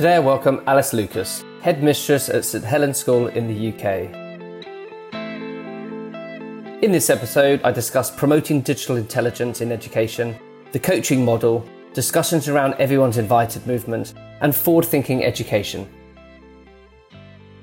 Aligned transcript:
Today 0.00 0.16
I 0.16 0.18
welcome 0.18 0.62
Alice 0.66 0.94
Lucas, 0.94 1.44
headmistress 1.60 2.30
at 2.30 2.46
St 2.46 2.64
Helens 2.64 2.96
School 2.96 3.26
in 3.26 3.46
the 3.46 3.68
UK. 3.68 4.10
In 6.82 6.90
this 6.90 7.10
episode, 7.10 7.60
I 7.64 7.70
discuss 7.70 8.10
promoting 8.10 8.62
digital 8.62 8.96
intelligence 8.96 9.60
in 9.60 9.70
education, 9.70 10.38
the 10.72 10.78
coaching 10.78 11.22
model, 11.22 11.68
discussions 11.92 12.48
around 12.48 12.76
everyone's 12.78 13.18
invited 13.18 13.66
movement, 13.66 14.14
and 14.40 14.56
forward 14.56 14.86
thinking 14.86 15.22
education. 15.22 15.86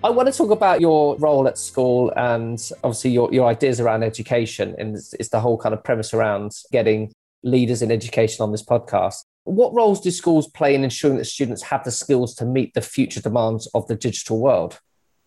I 0.04 0.12
want 0.12 0.32
to 0.32 0.38
talk 0.38 0.52
about 0.52 0.80
your 0.80 1.18
role 1.18 1.48
at 1.48 1.58
school 1.58 2.14
and 2.16 2.60
obviously 2.84 3.10
your, 3.10 3.34
your 3.34 3.48
ideas 3.48 3.80
around 3.80 4.04
education. 4.04 4.76
And 4.78 4.96
it's, 4.96 5.16
it's 5.16 5.30
the 5.30 5.40
whole 5.40 5.58
kind 5.58 5.74
of 5.74 5.84
premise 5.84 6.14
around 6.14 6.52
getting 6.72 7.12
leaders 7.42 7.82
in 7.82 7.92
education 7.92 8.44
on 8.44 8.52
this 8.52 8.64
podcast. 8.64 9.24
What 9.48 9.74
roles 9.74 10.02
do 10.02 10.12
schools 10.12 10.48
play 10.48 10.76
in 10.76 10.84
ensuring 10.84 11.18
that 11.18 11.26
students 11.26 11.64
have 11.64 11.86
the 11.86 11.92
skills 11.92 12.36
to 12.36 12.46
meet 12.46 12.74
the 12.74 12.82
future 12.82 13.22
demands 13.22 13.66
of 13.74 13.88
the 13.88 13.96
digital 13.96 14.40
world? 14.40 14.82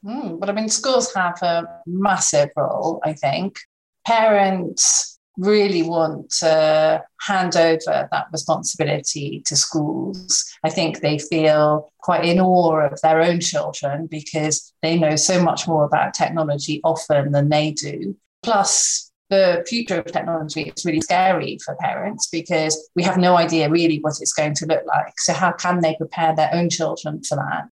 Mm, 0.04 0.38
but 0.38 0.50
I 0.50 0.52
mean, 0.52 0.68
schools 0.68 1.14
have 1.14 1.40
a 1.42 1.64
massive 1.86 2.50
role, 2.54 3.00
I 3.02 3.14
think. 3.14 3.58
Parents 4.06 5.18
really 5.38 5.82
want 5.82 6.28
to 6.40 7.02
hand 7.22 7.56
over 7.56 8.08
that 8.12 8.26
responsibility 8.30 9.42
to 9.46 9.56
schools. 9.56 10.44
I 10.64 10.68
think 10.68 11.00
they 11.00 11.18
feel 11.18 11.90
quite 12.00 12.26
in 12.26 12.40
awe 12.40 12.88
of 12.92 13.00
their 13.00 13.22
own 13.22 13.40
children 13.40 14.06
because 14.06 14.70
they 14.82 14.98
know 14.98 15.16
so 15.16 15.42
much 15.42 15.66
more 15.66 15.84
about 15.84 16.12
technology 16.12 16.82
often 16.84 17.32
than 17.32 17.48
they 17.48 17.70
do. 17.70 18.16
Plus, 18.42 19.09
the 19.30 19.64
future 19.68 20.00
of 20.00 20.06
technology 20.06 20.72
is 20.74 20.84
really 20.84 21.00
scary 21.00 21.58
for 21.64 21.76
parents 21.76 22.28
because 22.28 22.90
we 22.94 23.02
have 23.02 23.16
no 23.16 23.36
idea 23.36 23.70
really 23.70 23.98
what 24.00 24.20
it's 24.20 24.32
going 24.32 24.54
to 24.54 24.66
look 24.66 24.84
like. 24.86 25.18
So, 25.18 25.32
how 25.32 25.52
can 25.52 25.80
they 25.80 25.94
prepare 25.96 26.34
their 26.34 26.50
own 26.52 26.68
children 26.68 27.22
for 27.22 27.36
that? 27.36 27.68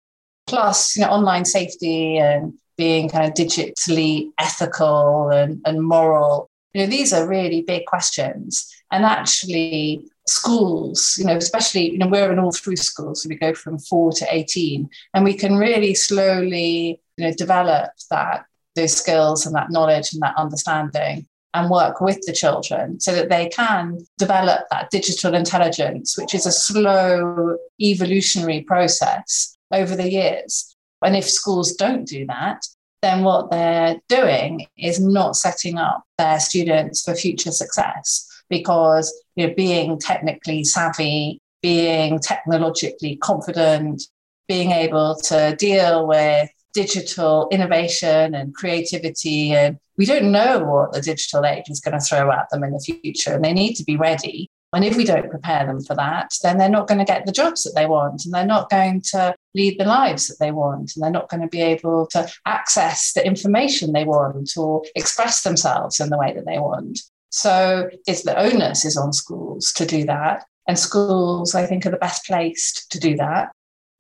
Plus, 0.47 0.97
you 0.97 1.03
know, 1.03 1.11
online 1.11 1.45
safety 1.45 2.19
and 2.19 2.55
being 2.77 3.09
kind 3.09 3.27
of 3.27 3.35
digitally 3.35 4.31
ethical 4.39 5.31
and, 5.31 5.61
and 5.65 5.83
moral 5.83 6.51
you 6.77 6.83
know, 6.83 6.91
these 6.91 7.15
are 7.15 7.27
really 7.27 7.63
big 7.63 7.87
questions. 7.87 8.71
And 8.93 9.07
actually, 9.07 10.07
schools, 10.27 11.15
you 11.19 11.25
know, 11.25 11.35
especially, 11.35 11.93
you 11.93 11.97
know, 11.97 12.07
we're 12.07 12.31
in 12.31 12.39
all 12.39 12.53
through 12.53 12.77
schools, 12.77 13.23
so 13.23 13.31
we 13.31 13.37
go 13.37 13.55
from 13.55 13.79
four 13.79 14.13
to 14.13 14.27
18, 14.31 14.87
and 15.15 15.25
we 15.25 15.33
can 15.33 15.57
really 15.57 15.95
slowly, 15.95 17.01
you 17.17 17.25
know, 17.25 17.33
develop 17.33 17.93
that 18.11 18.45
those 18.75 18.95
skills 18.95 19.47
and 19.47 19.55
that 19.55 19.71
knowledge 19.71 20.13
and 20.13 20.21
that 20.21 20.37
understanding 20.37 21.27
and 21.57 21.71
work 21.71 22.03
with 22.03 22.21
the 22.27 22.33
children 22.33 23.01
so 23.01 23.15
that 23.15 23.31
they 23.31 23.49
can 23.49 23.99
develop 24.19 24.61
that 24.71 24.91
digital 24.91 25.35
intelligence, 25.35 26.19
which 26.19 26.35
is 26.35 26.45
a 26.45 26.53
slow 26.53 27.57
evolutionary 27.81 28.61
process 28.61 29.57
over 29.73 29.97
the 29.97 30.11
years. 30.11 30.77
And 31.03 31.17
if 31.17 31.29
schools 31.29 31.75
don't 31.75 32.07
do 32.07 32.27
that, 32.27 32.67
then 33.01 33.25
what 33.25 33.51
they're 33.51 33.97
doing 34.09 34.67
is 34.77 35.01
not 35.01 35.37
setting 35.37 35.79
up 35.79 36.05
their 36.19 36.41
students 36.41 37.03
for 37.03 37.15
future 37.15 37.53
success 37.53 38.29
because 38.51 39.13
you 39.35 39.47
know, 39.47 39.55
being 39.55 39.99
technically 39.99 40.63
savvy, 40.63 41.41
being 41.63 42.19
technologically 42.19 43.17
confident, 43.17 44.03
being 44.47 44.73
able 44.73 45.17
to 45.25 45.57
deal 45.57 46.07
with 46.07 46.51
digital 46.77 47.49
innovation 47.51 48.35
and 48.35 48.55
creativity. 48.55 49.53
And 49.53 49.79
we 49.97 50.05
don't 50.05 50.31
know 50.31 50.63
what 50.63 50.93
the 50.93 51.01
digital 51.01 51.47
age 51.47 51.65
is 51.69 51.81
going 51.81 51.99
to 51.99 52.05
throw 52.05 52.31
at 52.31 52.51
them 52.51 52.63
in 52.63 52.73
the 52.73 52.81
future, 52.81 53.33
and 53.35 53.45
they 53.45 53.55
need 53.55 53.75
to 53.77 53.85
be 53.85 53.97
ready. 53.97 54.51
And 54.75 54.85
if 54.85 54.95
we 54.95 55.05
don't 55.05 55.31
prepare 55.31 55.65
them 55.65 55.81
for 55.81 55.97
that, 55.97 56.33
then 56.43 56.59
they're 56.59 56.69
not 56.69 56.87
going 56.87 56.99
to 56.99 57.13
get 57.13 57.25
the 57.25 57.33
jobs 57.33 57.63
that 57.63 57.75
they 57.75 57.87
want 57.87 58.25
and 58.25 58.35
they're 58.35 58.45
not 58.45 58.69
going 58.69 59.01
to 59.13 59.35
lead 59.55 59.79
the 59.79 59.87
lives 59.87 60.27
that 60.27 60.39
they 60.39 60.51
want 60.51 60.93
and 60.95 61.03
they're 61.03 61.19
not 61.19 61.31
going 61.31 61.41
to 61.41 61.49
be 61.49 61.63
able 61.63 62.07
to 62.09 62.29
access 62.45 63.13
the 63.15 63.25
information 63.25 63.93
they 63.93 64.05
want 64.05 64.51
or 64.57 64.83
express 64.95 65.45
themselves 65.45 65.99
in 66.01 66.11
the 66.11 66.19
way 66.19 66.35
that 66.35 66.45
they 66.45 66.59
want. 66.59 67.01
So 67.31 67.89
it's 68.07 68.25
the 68.25 68.39
onus 68.39 68.85
is 68.85 68.99
on 68.99 69.15
schools 69.15 69.73
to 69.75 69.87
do 69.87 70.05
that. 70.07 70.45
And 70.69 70.79
schools, 70.79 71.55
I 71.55 71.65
think, 71.65 71.87
are 71.87 71.91
the 71.91 71.97
best 71.97 72.27
placed 72.27 72.91
to 72.91 72.99
do 72.99 73.17
that. 73.17 73.53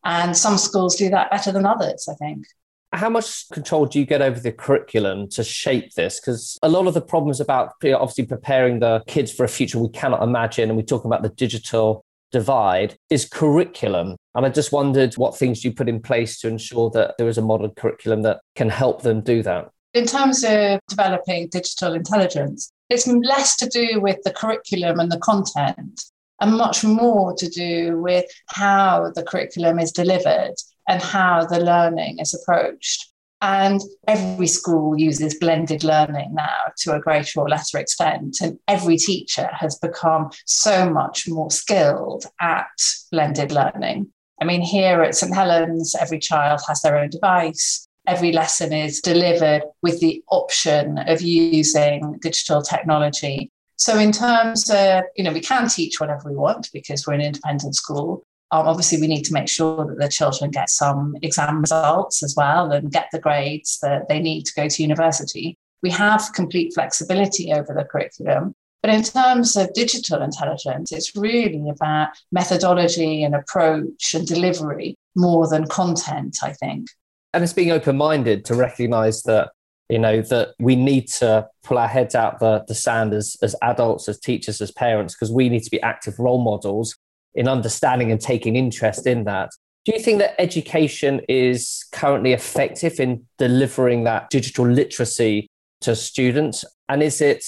And 0.05 0.37
some 0.37 0.59
schools 0.59 0.97
do 0.97 1.09
that 1.11 1.31
better 1.31 1.53
than 1.53 1.65
others, 1.65 2.07
I 2.11 2.15
think 2.15 2.45
how 2.93 3.11
much 3.11 3.49
control 3.51 3.87
do 3.87 3.99
you 3.99 4.07
get 4.07 4.23
over 4.23 4.41
the 4.41 4.53
curriculum 4.53 5.29
to 5.31 5.45
shape 5.45 5.93
this? 5.95 6.21
Because 6.21 6.59
a 6.63 6.69
lot 6.69 6.87
of 6.87 6.95
the 6.95 7.01
problems 7.01 7.41
about 7.41 7.73
obviously 7.85 8.27
preparing 8.27 8.81
the 8.81 9.03
kids 9.07 9.33
for 9.33 9.45
a 9.45 9.49
future 9.49 9.79
we 9.79 9.89
cannot 9.89 10.23
imagine, 10.23 10.69
and 10.71 10.77
we 10.77 10.83
talk 10.83 11.05
about 11.05 11.23
the 11.23 11.29
digital 11.31 12.05
divide, 12.33 12.97
is 13.11 13.25
curriculum. 13.25 14.17
And 14.35 14.47
I 14.47 14.49
just 14.49 14.73
wondered 14.73 15.15
what 15.15 15.37
things 15.37 15.65
you 15.65 15.73
put 15.73 15.89
in 15.89 16.01
place 16.01 16.41
to 16.41 16.49
ensure 16.49 16.91
that 16.91 17.15
there 17.19 17.29
is 17.29 17.39
a 17.39 17.43
modern 17.43 17.71
curriculum 17.71 18.23
that 18.23 18.41
can 18.55 18.69
help 18.69 19.03
them 19.03 19.21
do 19.21 19.43
that. 19.43 19.71
In 19.95 20.07
terms 20.07 20.45
of 20.45 20.81
developing 20.89 21.49
digital 21.49 21.95
intelligence, 21.95 22.71
it's 22.91 23.07
less 23.07 23.57
to 23.57 23.69
do 23.69 24.01
with 24.01 24.19
the 24.25 24.31
curriculum 24.31 25.01
and 25.01 25.11
the 25.11 25.19
content 25.19 26.03
and 26.41 26.57
much 26.57 26.85
more 26.85 27.35
to 27.35 27.49
do 27.49 27.99
with 28.01 28.27
how 28.49 29.11
the 29.15 29.23
curriculum 29.23 29.79
is 29.79 29.91
delivered 29.91 30.55
and 30.89 31.03
how 31.03 31.45
the 31.45 31.61
learning 31.61 32.19
is 32.19 32.35
approached. 32.35 33.11
And 33.43 33.83
every 34.09 34.47
school 34.47 34.99
uses 34.99 35.39
blended 35.39 35.85
learning 35.85 36.35
now 36.35 36.73
to 36.79 36.95
a 36.95 37.01
greater 37.01 37.41
or 37.41 37.49
lesser 37.49 37.79
extent. 37.79 38.39
And 38.41 38.59
every 38.67 38.97
teacher 38.97 39.49
has 39.53 39.79
become 39.79 40.31
so 40.47 40.89
much 40.89 41.29
more 41.29 41.51
skilled 41.51 42.25
at 42.41 42.67
blended 43.13 43.53
learning. 43.53 44.11
I 44.41 44.45
mean, 44.45 44.63
here 44.63 45.03
at 45.03 45.15
St. 45.15 45.35
Helens, 45.35 45.95
every 45.95 46.19
child 46.19 46.61
has 46.69 46.81
their 46.83 46.99
own 46.99 47.11
device. 47.11 47.87
Every 48.07 48.33
lesson 48.33 48.73
is 48.73 49.01
delivered 49.01 49.63
with 49.83 50.01
the 50.01 50.23
option 50.31 50.99
of 50.99 51.21
using 51.21 52.19
digital 52.23 52.63
technology. 52.63 53.51
So, 53.77 53.99
in 53.99 54.13
terms 54.13 54.71
of, 54.71 55.05
you 55.17 55.25
know, 55.25 55.33
we 55.33 55.41
can 55.41 55.69
teach 55.69 56.01
whatever 56.01 56.31
we 56.31 56.37
want 56.37 56.71
because 56.73 57.07
we're 57.07 57.15
an 57.15 57.21
independent 57.21 57.75
school, 57.75 58.25
um, 58.53 58.69
obviously, 58.69 59.01
we 59.01 59.09
need 59.09 59.25
to 59.25 59.33
make 59.33 59.49
sure 59.49 59.85
that 59.85 59.99
the 59.99 60.09
children 60.09 60.51
get 60.51 60.71
some 60.71 61.17
exam 61.23 61.61
results 61.61 62.23
as 62.23 62.35
well 62.37 62.71
and 62.71 62.93
get 62.93 63.09
the 63.11 63.19
grades 63.19 63.79
that 63.83 64.09
they 64.09 64.21
need 64.21 64.45
to 64.47 64.53
go 64.55 64.69
to 64.69 64.83
university. 64.83 65.59
We 65.83 65.91
have 65.91 66.31
complete 66.35 66.73
flexibility 66.75 67.53
over 67.53 67.75
the 67.75 67.85
curriculum. 67.85 68.55
But 68.83 68.95
in 68.95 69.03
terms 69.03 69.57
of 69.57 69.73
digital 69.75 70.23
intelligence, 70.23 70.93
it's 70.93 71.17
really 71.17 71.69
about 71.69 72.11
methodology 72.31 73.25
and 73.25 73.35
approach 73.35 74.15
and 74.15 74.25
delivery 74.25 74.95
more 75.17 75.49
than 75.49 75.67
content, 75.67 76.39
I 76.43 76.53
think. 76.53 76.87
And 77.33 77.43
it's 77.43 77.53
being 77.53 77.73
open 77.73 77.97
minded 77.97 78.45
to 78.45 78.55
recognize 78.55 79.23
that 79.25 79.51
you 79.89 79.99
know 79.99 80.21
that 80.21 80.55
we 80.59 80.77
need 80.77 81.09
to 81.09 81.49
pull 81.63 81.79
our 81.79 81.89
heads 81.89 82.15
out 82.15 82.41
the, 82.41 82.65
the 82.67 82.75
sand 82.75 83.13
as, 83.13 83.37
as 83.43 83.55
adults 83.63 84.09
as 84.09 84.19
teachers 84.19 84.61
as 84.61 84.73
parents 84.73 85.15
because 85.15 85.31
we 85.31 85.49
need 85.49 85.63
to 85.63 85.71
be 85.71 85.81
active 85.83 86.19
role 86.19 86.43
models 86.43 86.97
in 87.37 87.47
understanding 87.47 88.11
and 88.11 88.21
taking 88.21 88.57
interest 88.57 89.07
in 89.07 89.25
that. 89.25 89.51
Do 89.85 89.93
you 89.93 90.01
think 90.01 90.19
that 90.19 90.41
education 90.41 91.21
is 91.29 91.85
currently 91.93 92.33
effective 92.33 92.99
in 92.99 93.25
delivering 93.39 94.03
that 94.05 94.31
digital 94.31 94.67
literacy 94.67 95.47
to 95.83 95.95
students? 95.95 96.65
And 96.89 97.03
is 97.03 97.21
it 97.21 97.45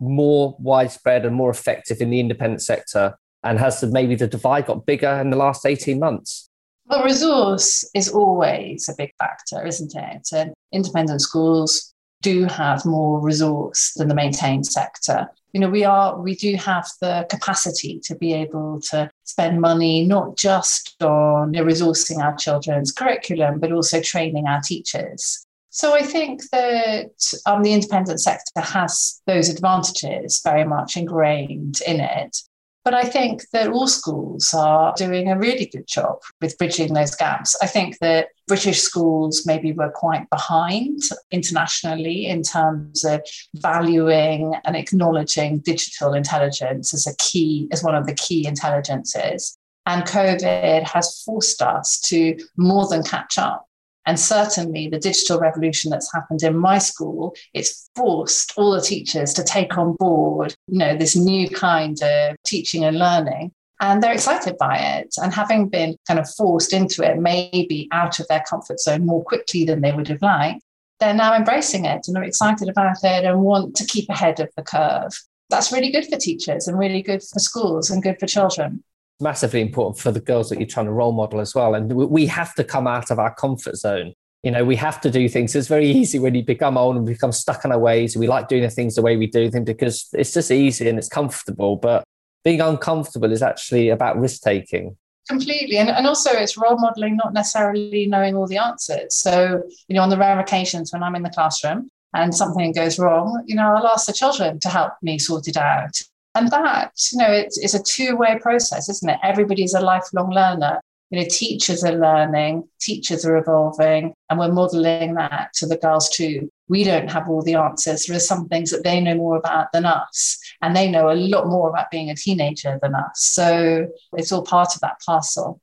more 0.00 0.56
widespread 0.58 1.24
and 1.24 1.36
more 1.36 1.50
effective 1.50 2.00
in 2.00 2.10
the 2.10 2.18
independent 2.18 2.62
sector? 2.62 3.16
And 3.44 3.60
has 3.60 3.80
the, 3.80 3.86
maybe 3.86 4.16
the 4.16 4.26
divide 4.26 4.66
got 4.66 4.86
bigger 4.86 5.20
in 5.20 5.30
the 5.30 5.36
last 5.36 5.64
18 5.64 6.00
months? 6.00 6.48
Well, 6.86 7.04
resource 7.04 7.88
is 7.94 8.08
always 8.08 8.88
a 8.88 8.94
big 8.96 9.12
factor, 9.18 9.64
isn't 9.64 9.94
it? 9.94 10.28
And 10.32 10.54
independent 10.72 11.20
schools 11.20 11.94
do 12.22 12.44
have 12.44 12.84
more 12.84 13.20
resource 13.20 13.92
than 13.96 14.08
the 14.08 14.14
maintained 14.14 14.66
sector. 14.66 15.28
You 15.52 15.60
know 15.60 15.68
we 15.68 15.84
are 15.84 16.20
we 16.20 16.34
do 16.34 16.56
have 16.56 16.86
the 17.00 17.26
capacity 17.30 18.00
to 18.04 18.14
be 18.14 18.32
able 18.34 18.80
to 18.90 19.10
spend 19.24 19.60
money 19.60 20.04
not 20.04 20.36
just 20.36 20.96
on 21.02 21.52
resourcing 21.52 22.18
our 22.18 22.36
children's 22.36 22.92
curriculum 22.92 23.58
but 23.58 23.72
also 23.72 24.00
training 24.00 24.46
our 24.46 24.60
teachers. 24.60 25.44
So 25.70 25.94
i 25.94 26.02
think 26.02 26.42
that 26.50 27.10
um, 27.46 27.62
the 27.62 27.72
independent 27.72 28.20
sector 28.20 28.60
has 28.60 29.20
those 29.26 29.48
advantages 29.48 30.40
very 30.42 30.64
much 30.64 30.96
ingrained 30.96 31.80
in 31.86 32.00
it 32.00 32.36
but 32.84 32.94
I 32.94 33.02
think 33.02 33.42
that 33.52 33.68
all 33.68 33.86
schools 33.86 34.54
are 34.54 34.94
doing 34.96 35.30
a 35.30 35.38
really 35.38 35.66
good 35.66 35.86
job 35.86 36.20
with 36.40 36.56
bridging 36.56 36.94
those 36.94 37.14
gaps. 37.14 37.56
I 37.60 37.66
think 37.66 37.98
that 37.98 38.28
British 38.46 38.80
schools 38.80 39.44
maybe 39.44 39.72
were 39.72 39.90
quite 39.90 40.28
behind 40.30 41.02
internationally 41.30 42.26
in 42.26 42.42
terms 42.42 43.04
of 43.04 43.20
valuing 43.56 44.54
and 44.64 44.74
acknowledging 44.74 45.58
digital 45.58 46.14
intelligence 46.14 46.94
as 46.94 47.06
a 47.06 47.14
key, 47.16 47.68
as 47.72 47.84
one 47.84 47.94
of 47.94 48.06
the 48.06 48.14
key 48.14 48.46
intelligences. 48.46 49.58
And 49.84 50.04
COVID 50.04 50.82
has 50.82 51.22
forced 51.22 51.62
us 51.62 52.00
to 52.00 52.36
more 52.56 52.88
than 52.88 53.02
catch 53.02 53.38
up 53.38 53.67
and 54.08 54.18
certainly 54.18 54.88
the 54.88 54.98
digital 54.98 55.38
revolution 55.38 55.90
that's 55.90 56.10
happened 56.14 56.42
in 56.42 56.56
my 56.56 56.78
school, 56.78 57.36
it's 57.52 57.90
forced 57.94 58.54
all 58.56 58.72
the 58.72 58.80
teachers 58.80 59.34
to 59.34 59.44
take 59.44 59.76
on 59.76 59.96
board, 59.98 60.54
you 60.66 60.78
know, 60.78 60.96
this 60.96 61.14
new 61.14 61.46
kind 61.50 62.02
of 62.02 62.34
teaching 62.46 62.84
and 62.84 62.98
learning. 62.98 63.52
and 63.80 64.02
they're 64.02 64.14
excited 64.14 64.56
by 64.58 64.76
it. 64.76 65.14
And 65.22 65.32
having 65.32 65.68
been 65.68 65.94
kind 66.06 66.18
of 66.18 66.28
forced 66.34 66.72
into 66.72 67.02
it, 67.02 67.18
maybe 67.18 67.86
out 67.92 68.18
of 68.18 68.26
their 68.28 68.42
comfort 68.48 68.80
zone 68.80 69.04
more 69.04 69.22
quickly 69.22 69.64
than 69.64 69.82
they 69.82 69.92
would 69.92 70.08
have 70.08 70.22
liked, 70.22 70.62
they're 71.00 71.12
now 71.12 71.36
embracing 71.36 71.84
it 71.84 72.08
and 72.08 72.16
are 72.16 72.24
excited 72.24 72.68
about 72.70 72.96
it 73.04 73.24
and 73.26 73.42
want 73.42 73.76
to 73.76 73.84
keep 73.84 74.08
ahead 74.08 74.40
of 74.40 74.48
the 74.56 74.62
curve. 74.62 75.12
That's 75.50 75.70
really 75.70 75.92
good 75.92 76.06
for 76.06 76.16
teachers 76.16 76.66
and 76.66 76.78
really 76.78 77.02
good 77.02 77.22
for 77.22 77.38
schools 77.38 77.90
and 77.90 78.02
good 78.02 78.18
for 78.18 78.26
children. 78.26 78.82
Massively 79.20 79.60
important 79.60 79.98
for 79.98 80.12
the 80.12 80.20
girls 80.20 80.48
that 80.48 80.58
you're 80.58 80.68
trying 80.68 80.86
to 80.86 80.92
role 80.92 81.12
model 81.12 81.40
as 81.40 81.54
well. 81.54 81.74
And 81.74 81.92
we 81.92 82.26
have 82.26 82.54
to 82.54 82.64
come 82.64 82.86
out 82.86 83.10
of 83.10 83.18
our 83.18 83.34
comfort 83.34 83.76
zone. 83.76 84.14
You 84.42 84.52
know, 84.52 84.64
we 84.64 84.76
have 84.76 85.00
to 85.00 85.10
do 85.10 85.28
things. 85.28 85.56
It's 85.56 85.66
very 85.66 85.88
easy 85.88 86.20
when 86.20 86.34
you 86.34 86.44
become 86.44 86.78
old 86.78 86.96
and 86.96 87.04
become 87.04 87.32
stuck 87.32 87.64
in 87.64 87.72
our 87.72 87.78
ways. 87.78 88.16
We 88.16 88.28
like 88.28 88.46
doing 88.46 88.62
the 88.62 88.70
things 88.70 88.94
the 88.94 89.02
way 89.02 89.16
we 89.16 89.26
do 89.26 89.50
them 89.50 89.64
because 89.64 90.08
it's 90.12 90.32
just 90.32 90.52
easy 90.52 90.88
and 90.88 90.96
it's 90.96 91.08
comfortable. 91.08 91.76
But 91.76 92.04
being 92.44 92.60
uncomfortable 92.60 93.32
is 93.32 93.42
actually 93.42 93.88
about 93.88 94.18
risk 94.18 94.42
taking 94.42 94.96
completely 95.28 95.76
and, 95.76 95.90
and 95.90 96.06
also 96.06 96.30
it's 96.32 96.56
role 96.56 96.78
modeling 96.78 97.16
not 97.16 97.32
necessarily 97.32 98.06
knowing 98.06 98.34
all 98.34 98.46
the 98.46 98.56
answers 98.56 99.14
so 99.14 99.62
you 99.86 99.94
know 99.94 100.02
on 100.02 100.08
the 100.08 100.16
rare 100.16 100.40
occasions 100.40 100.92
when 100.92 101.02
i'm 101.02 101.14
in 101.14 101.22
the 101.22 101.30
classroom 101.30 101.90
and 102.14 102.34
something 102.34 102.72
goes 102.72 102.98
wrong 102.98 103.42
you 103.46 103.54
know 103.54 103.74
i'll 103.74 103.86
ask 103.86 104.06
the 104.06 104.12
children 104.12 104.58
to 104.60 104.68
help 104.68 104.92
me 105.02 105.18
sort 105.18 105.46
it 105.46 105.56
out 105.56 106.00
and 106.38 106.50
that 106.50 106.92
you 107.12 107.18
know 107.18 107.30
it's, 107.30 107.58
it's 107.58 107.74
a 107.74 107.82
two-way 107.82 108.38
process 108.40 108.88
isn't 108.88 109.08
it? 109.08 109.18
Everybody's 109.22 109.74
a 109.74 109.80
lifelong 109.80 110.30
learner. 110.30 110.80
You 111.10 111.20
know 111.20 111.26
teachers 111.28 111.84
are 111.84 111.96
learning 111.96 112.68
teachers 112.80 113.24
are 113.24 113.36
evolving 113.36 114.14
and 114.28 114.38
we're 114.38 114.52
modeling 114.52 115.14
that 115.14 115.52
to 115.54 115.66
the 115.66 115.76
girls 115.76 116.08
too. 116.10 116.50
We 116.68 116.84
don't 116.84 117.10
have 117.10 117.28
all 117.28 117.42
the 117.42 117.54
answers. 117.54 118.06
There 118.06 118.16
are 118.16 118.20
some 118.20 118.46
things 118.48 118.70
that 118.70 118.84
they 118.84 119.00
know 119.00 119.14
more 119.14 119.36
about 119.36 119.72
than 119.72 119.86
us 119.86 120.38
and 120.60 120.76
they 120.76 120.90
know 120.90 121.10
a 121.10 121.14
lot 121.14 121.46
more 121.46 121.70
about 121.70 121.90
being 121.90 122.10
a 122.10 122.14
teenager 122.14 122.78
than 122.82 122.94
us. 122.94 123.22
So 123.22 123.88
it's 124.12 124.32
all 124.32 124.44
part 124.44 124.74
of 124.74 124.80
that 124.82 125.00
parcel. 125.04 125.60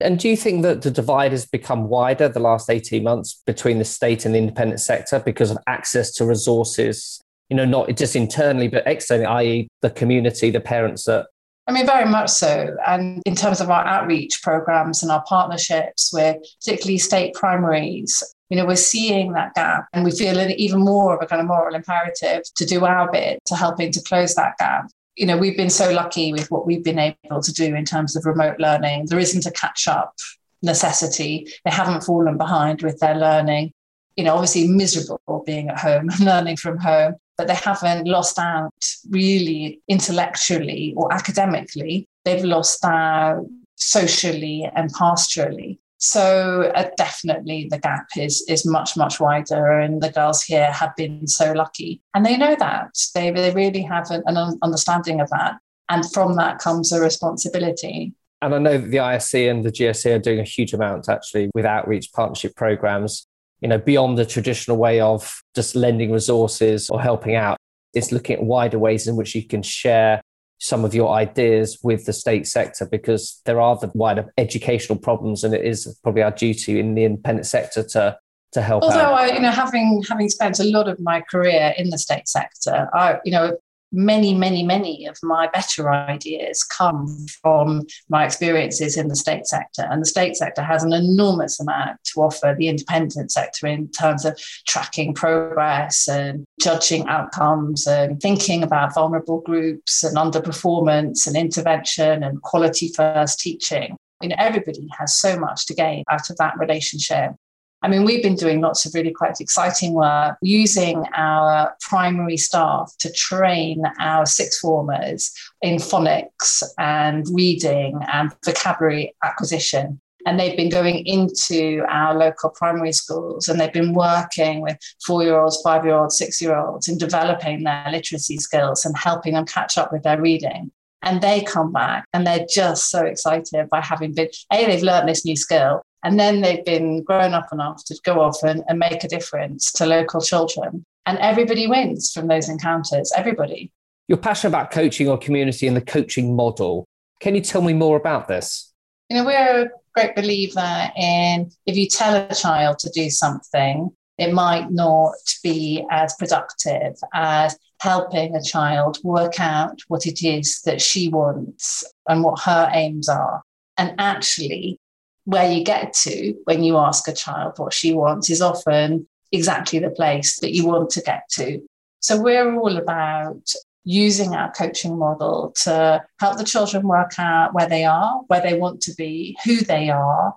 And 0.00 0.18
do 0.18 0.28
you 0.28 0.36
think 0.36 0.62
that 0.62 0.82
the 0.82 0.90
divide 0.90 1.32
has 1.32 1.46
become 1.46 1.88
wider 1.88 2.28
the 2.28 2.40
last 2.40 2.68
18 2.68 3.02
months 3.02 3.42
between 3.46 3.78
the 3.78 3.84
state 3.84 4.26
and 4.26 4.34
the 4.34 4.38
independent 4.38 4.80
sector 4.80 5.20
because 5.20 5.50
of 5.50 5.58
access 5.66 6.12
to 6.14 6.26
resources 6.26 7.22
you 7.48 7.56
know 7.56 7.64
not 7.64 7.94
just 7.96 8.16
internally 8.16 8.68
but 8.68 8.82
externally 8.86 9.26
i.e 9.26 9.68
the 9.82 9.90
community 9.90 10.50
the 10.50 10.60
parents 10.60 11.04
that 11.04 11.26
I 11.68 11.72
mean, 11.72 11.84
very 11.84 12.08
much 12.08 12.30
so. 12.30 12.76
And 12.86 13.20
in 13.26 13.34
terms 13.34 13.60
of 13.60 13.70
our 13.70 13.84
outreach 13.84 14.40
programs 14.40 15.02
and 15.02 15.10
our 15.10 15.24
partnerships 15.26 16.12
with 16.12 16.36
particularly 16.60 16.98
state 16.98 17.34
primaries, 17.34 18.22
you 18.50 18.56
know, 18.56 18.64
we're 18.64 18.76
seeing 18.76 19.32
that 19.32 19.54
gap 19.54 19.88
and 19.92 20.04
we 20.04 20.12
feel 20.12 20.38
an 20.38 20.52
even 20.52 20.80
more 20.80 21.16
of 21.16 21.22
a 21.22 21.26
kind 21.26 21.40
of 21.40 21.48
moral 21.48 21.74
imperative 21.74 22.42
to 22.54 22.64
do 22.64 22.84
our 22.84 23.10
bit 23.10 23.40
to 23.46 23.56
helping 23.56 23.90
to 23.92 24.02
close 24.02 24.36
that 24.36 24.56
gap. 24.58 24.88
You 25.16 25.26
know, 25.26 25.36
we've 25.36 25.56
been 25.56 25.70
so 25.70 25.90
lucky 25.92 26.32
with 26.32 26.50
what 26.52 26.66
we've 26.66 26.84
been 26.84 27.00
able 27.00 27.42
to 27.42 27.52
do 27.52 27.74
in 27.74 27.84
terms 27.84 28.14
of 28.14 28.26
remote 28.26 28.60
learning. 28.60 29.06
There 29.06 29.18
isn't 29.18 29.46
a 29.46 29.50
catch 29.50 29.88
up 29.88 30.14
necessity. 30.62 31.48
They 31.64 31.70
haven't 31.72 32.04
fallen 32.04 32.36
behind 32.36 32.82
with 32.82 33.00
their 33.00 33.16
learning. 33.16 33.72
You 34.14 34.24
know, 34.24 34.34
obviously 34.34 34.68
miserable 34.68 35.42
being 35.44 35.68
at 35.68 35.80
home 35.80 36.10
learning 36.20 36.58
from 36.58 36.78
home, 36.78 37.16
but 37.36 37.46
they 37.46 37.54
haven't 37.54 38.06
lost 38.06 38.38
out 38.38 38.72
really 39.10 39.80
intellectually 39.88 40.94
or 40.96 41.12
academically. 41.12 42.06
They've 42.24 42.44
lost 42.44 42.84
out 42.84 43.46
socially 43.76 44.68
and 44.74 44.92
pastorally. 44.92 45.78
So 45.98 46.72
uh, 46.74 46.90
definitely 46.96 47.68
the 47.70 47.78
gap 47.78 48.06
is 48.16 48.44
is 48.48 48.66
much 48.66 48.96
much 48.96 49.18
wider, 49.18 49.80
and 49.80 50.02
the 50.02 50.10
girls 50.10 50.42
here 50.42 50.70
have 50.70 50.94
been 50.94 51.26
so 51.26 51.52
lucky, 51.52 52.02
and 52.14 52.24
they 52.24 52.36
know 52.36 52.54
that 52.58 52.90
they 53.14 53.30
they 53.30 53.52
really 53.52 53.82
have 53.82 54.10
an, 54.10 54.22
an 54.26 54.58
understanding 54.62 55.20
of 55.20 55.30
that, 55.30 55.58
and 55.88 56.10
from 56.12 56.36
that 56.36 56.58
comes 56.58 56.92
a 56.92 57.00
responsibility. 57.00 58.12
And 58.42 58.54
I 58.54 58.58
know 58.58 58.76
that 58.76 58.90
the 58.90 58.98
ISC 58.98 59.50
and 59.50 59.64
the 59.64 59.72
GSE 59.72 60.14
are 60.14 60.18
doing 60.18 60.38
a 60.38 60.44
huge 60.44 60.74
amount 60.74 61.08
actually 61.08 61.50
with 61.54 61.64
outreach 61.64 62.12
partnership 62.12 62.54
programs 62.54 63.26
you 63.60 63.68
know, 63.68 63.78
beyond 63.78 64.18
the 64.18 64.26
traditional 64.26 64.76
way 64.76 65.00
of 65.00 65.42
just 65.54 65.74
lending 65.74 66.12
resources 66.12 66.90
or 66.90 67.00
helping 67.00 67.34
out. 67.34 67.56
It's 67.94 68.12
looking 68.12 68.36
at 68.36 68.42
wider 68.42 68.78
ways 68.78 69.06
in 69.06 69.16
which 69.16 69.34
you 69.34 69.46
can 69.46 69.62
share 69.62 70.20
some 70.58 70.84
of 70.84 70.94
your 70.94 71.10
ideas 71.10 71.78
with 71.82 72.06
the 72.06 72.12
state 72.12 72.46
sector 72.46 72.86
because 72.90 73.40
there 73.44 73.60
are 73.60 73.76
the 73.76 73.90
wider 73.94 74.32
educational 74.38 74.98
problems 74.98 75.44
and 75.44 75.54
it 75.54 75.64
is 75.64 75.98
probably 76.02 76.22
our 76.22 76.30
duty 76.30 76.80
in 76.80 76.94
the 76.94 77.04
independent 77.04 77.46
sector 77.46 77.82
to 77.82 78.16
to 78.52 78.62
help 78.62 78.82
although 78.82 78.96
out. 78.96 79.14
i 79.14 79.34
you 79.34 79.40
know 79.40 79.50
having 79.50 80.02
having 80.08 80.30
spent 80.30 80.58
a 80.58 80.64
lot 80.64 80.88
of 80.88 80.98
my 80.98 81.20
career 81.20 81.74
in 81.76 81.90
the 81.90 81.98
state 81.98 82.26
sector 82.26 82.88
i 82.94 83.18
you 83.22 83.32
know 83.32 83.54
many, 83.92 84.34
many, 84.34 84.62
many 84.62 85.06
of 85.06 85.16
my 85.22 85.48
better 85.52 85.90
ideas 85.90 86.62
come 86.62 87.26
from 87.42 87.82
my 88.08 88.24
experiences 88.24 88.96
in 88.96 89.08
the 89.08 89.16
state 89.16 89.46
sector. 89.46 89.86
And 89.90 90.02
the 90.02 90.06
state 90.06 90.36
sector 90.36 90.62
has 90.62 90.82
an 90.82 90.92
enormous 90.92 91.60
amount 91.60 92.02
to 92.12 92.20
offer 92.20 92.54
the 92.56 92.68
independent 92.68 93.30
sector 93.30 93.66
in 93.66 93.90
terms 93.90 94.24
of 94.24 94.38
tracking 94.66 95.14
progress 95.14 96.08
and 96.08 96.44
judging 96.60 97.06
outcomes 97.08 97.86
and 97.86 98.20
thinking 98.20 98.62
about 98.62 98.94
vulnerable 98.94 99.40
groups 99.42 100.02
and 100.02 100.16
underperformance 100.16 101.26
and 101.26 101.36
intervention 101.36 102.22
and 102.22 102.42
quality 102.42 102.92
first 102.94 103.38
teaching. 103.40 103.96
You 104.22 104.30
know, 104.30 104.36
everybody 104.38 104.88
has 104.98 105.16
so 105.16 105.38
much 105.38 105.66
to 105.66 105.74
gain 105.74 106.04
out 106.10 106.30
of 106.30 106.36
that 106.38 106.58
relationship. 106.58 107.32
I 107.82 107.88
mean, 107.88 108.04
we've 108.04 108.22
been 108.22 108.36
doing 108.36 108.60
lots 108.60 108.86
of 108.86 108.94
really 108.94 109.12
quite 109.12 109.40
exciting 109.40 109.92
work 109.92 110.36
using 110.40 111.04
our 111.14 111.76
primary 111.82 112.36
staff 112.36 112.92
to 113.00 113.12
train 113.12 113.82
our 114.00 114.26
sixth 114.26 114.60
formers 114.60 115.32
in 115.62 115.76
phonics 115.76 116.62
and 116.78 117.26
reading 117.32 118.00
and 118.12 118.34
vocabulary 118.44 119.14
acquisition. 119.22 120.00
And 120.26 120.40
they've 120.40 120.56
been 120.56 120.70
going 120.70 121.06
into 121.06 121.84
our 121.88 122.12
local 122.16 122.50
primary 122.50 122.92
schools 122.92 123.48
and 123.48 123.60
they've 123.60 123.72
been 123.72 123.94
working 123.94 124.60
with 124.60 124.76
four 125.06 125.22
year 125.22 125.38
olds, 125.38 125.60
five 125.62 125.84
year 125.84 125.94
olds, 125.94 126.18
six 126.18 126.42
year 126.42 126.56
olds 126.56 126.88
in 126.88 126.98
developing 126.98 127.62
their 127.62 127.86
literacy 127.92 128.38
skills 128.38 128.84
and 128.84 128.96
helping 128.96 129.34
them 129.34 129.46
catch 129.46 129.78
up 129.78 129.92
with 129.92 130.02
their 130.02 130.20
reading 130.20 130.72
and 131.02 131.22
they 131.22 131.42
come 131.42 131.72
back 131.72 132.04
and 132.12 132.26
they're 132.26 132.46
just 132.52 132.90
so 132.90 133.04
excited 133.04 133.68
by 133.70 133.80
having 133.80 134.12
been 134.12 134.28
a 134.52 134.66
they've 134.66 134.82
learned 134.82 135.08
this 135.08 135.24
new 135.24 135.36
skill 135.36 135.82
and 136.06 136.20
then 136.20 136.40
they've 136.40 136.64
been 136.64 137.02
grown 137.02 137.34
up 137.34 137.48
enough 137.52 137.84
to 137.84 137.98
go 138.04 138.20
off 138.20 138.44
and, 138.44 138.62
and 138.68 138.78
make 138.78 139.02
a 139.02 139.08
difference 139.08 139.72
to 139.72 139.84
local 139.84 140.20
children. 140.20 140.84
And 141.04 141.18
everybody 141.18 141.66
wins 141.66 142.12
from 142.12 142.28
those 142.28 142.48
encounters, 142.48 143.12
everybody. 143.16 143.72
You're 144.06 144.16
passionate 144.16 144.50
about 144.50 144.70
coaching 144.70 145.08
or 145.08 145.18
community 145.18 145.66
and 145.66 145.76
the 145.76 145.80
coaching 145.80 146.36
model. 146.36 146.86
Can 147.18 147.34
you 147.34 147.40
tell 147.40 147.60
me 147.60 147.72
more 147.72 147.96
about 147.96 148.28
this? 148.28 148.72
You 149.10 149.16
know, 149.16 149.24
we're 149.24 149.64
a 149.64 149.68
great 149.96 150.14
believer 150.14 150.92
in 150.96 151.50
if 151.66 151.76
you 151.76 151.88
tell 151.88 152.14
a 152.14 152.32
child 152.32 152.78
to 152.80 152.90
do 152.90 153.10
something, 153.10 153.90
it 154.16 154.32
might 154.32 154.70
not 154.70 155.16
be 155.42 155.84
as 155.90 156.14
productive 156.20 156.94
as 157.14 157.58
helping 157.80 158.36
a 158.36 158.42
child 158.42 158.98
work 159.02 159.40
out 159.40 159.80
what 159.88 160.06
it 160.06 160.22
is 160.22 160.60
that 160.66 160.80
she 160.80 161.08
wants 161.08 161.82
and 162.08 162.22
what 162.22 162.38
her 162.42 162.70
aims 162.72 163.08
are. 163.08 163.42
And 163.76 163.92
actually 163.98 164.78
where 165.26 165.50
you 165.50 165.64
get 165.64 165.92
to 165.92 166.34
when 166.44 166.62
you 166.62 166.76
ask 166.78 167.06
a 167.08 167.12
child 167.12 167.54
what 167.56 167.74
she 167.74 167.92
wants 167.92 168.30
is 168.30 168.40
often 168.40 169.06
exactly 169.32 169.80
the 169.80 169.90
place 169.90 170.38
that 170.38 170.54
you 170.54 170.64
want 170.64 170.88
to 170.88 171.02
get 171.02 171.28
to. 171.28 171.60
So 172.00 172.20
we're 172.20 172.54
all 172.56 172.76
about 172.76 173.52
using 173.82 174.34
our 174.34 174.52
coaching 174.52 174.96
model 174.96 175.52
to 175.64 176.02
help 176.20 176.38
the 176.38 176.44
children 176.44 176.86
work 176.86 177.18
out 177.18 177.54
where 177.54 177.68
they 177.68 177.84
are, 177.84 178.22
where 178.28 178.40
they 178.40 178.58
want 178.58 178.80
to 178.82 178.94
be, 178.94 179.36
who 179.44 179.56
they 179.56 179.90
are, 179.90 180.36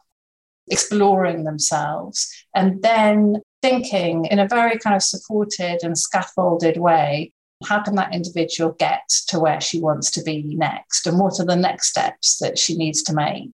exploring 0.67 1.43
themselves, 1.43 2.27
and 2.55 2.81
then 2.81 3.37
thinking 3.61 4.25
in 4.25 4.39
a 4.39 4.47
very 4.47 4.79
kind 4.79 4.95
of 4.95 5.03
supported 5.03 5.79
and 5.83 5.97
scaffolded 5.97 6.77
way 6.77 7.31
how 7.65 7.81
can 7.83 7.95
that 7.95 8.15
individual 8.15 8.71
get 8.79 9.01
to 9.27 9.37
where 9.37 9.59
she 9.59 9.81
wants 9.81 10.09
to 10.11 10.23
be 10.23 10.43
next 10.55 11.05
and 11.05 11.19
what 11.19 11.41
are 11.41 11.45
the 11.45 11.57
next 11.57 11.89
steps 11.89 12.37
that 12.37 12.57
she 12.57 12.77
needs 12.77 13.03
to 13.03 13.13
make 13.13 13.51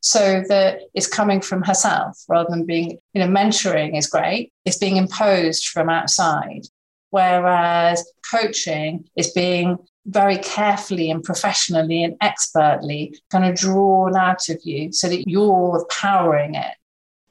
so 0.00 0.42
that 0.48 0.80
it's 0.94 1.06
coming 1.06 1.40
from 1.40 1.62
herself 1.62 2.22
rather 2.28 2.48
than 2.50 2.64
being, 2.64 2.98
you 3.12 3.20
know, 3.20 3.26
mentoring 3.26 3.96
is 3.96 4.06
great. 4.06 4.52
It's 4.64 4.78
being 4.78 4.96
imposed 4.96 5.68
from 5.68 5.88
outside. 5.88 6.62
Whereas 7.10 8.10
coaching 8.30 9.08
is 9.16 9.32
being 9.32 9.78
very 10.06 10.38
carefully 10.38 11.10
and 11.10 11.22
professionally 11.22 12.02
and 12.04 12.16
expertly 12.20 13.18
kind 13.30 13.44
of 13.44 13.56
drawn 13.56 14.16
out 14.16 14.48
of 14.48 14.60
you 14.64 14.92
so 14.92 15.08
that 15.08 15.28
you're 15.28 15.86
powering 15.90 16.54
it. 16.54 16.74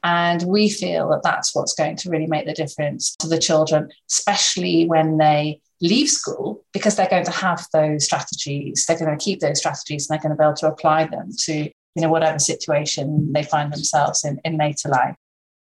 And 0.04 0.42
we 0.44 0.68
feel 0.68 1.08
that 1.10 1.22
that's 1.24 1.54
what's 1.54 1.74
going 1.74 1.96
to 1.96 2.10
really 2.10 2.28
make 2.28 2.46
the 2.46 2.52
difference 2.52 3.16
to 3.16 3.26
the 3.26 3.38
children, 3.38 3.90
especially 4.08 4.86
when 4.86 5.18
they 5.18 5.60
leave 5.80 6.08
school, 6.08 6.64
because 6.72 6.96
they're 6.96 7.08
going 7.08 7.24
to 7.24 7.30
have 7.32 7.66
those 7.72 8.04
strategies. 8.04 8.84
They're 8.86 8.98
going 8.98 9.16
to 9.16 9.24
keep 9.24 9.40
those 9.40 9.58
strategies 9.58 10.08
and 10.08 10.14
they're 10.14 10.22
going 10.22 10.36
to 10.36 10.40
be 10.40 10.44
able 10.44 10.54
to 10.56 10.68
apply 10.68 11.06
them 11.06 11.30
to 11.46 11.70
you 11.94 12.02
know, 12.02 12.08
whatever 12.08 12.38
situation 12.38 13.32
they 13.32 13.42
find 13.42 13.72
themselves 13.72 14.24
in, 14.24 14.40
in 14.44 14.56
later 14.56 14.88
life. 14.88 15.14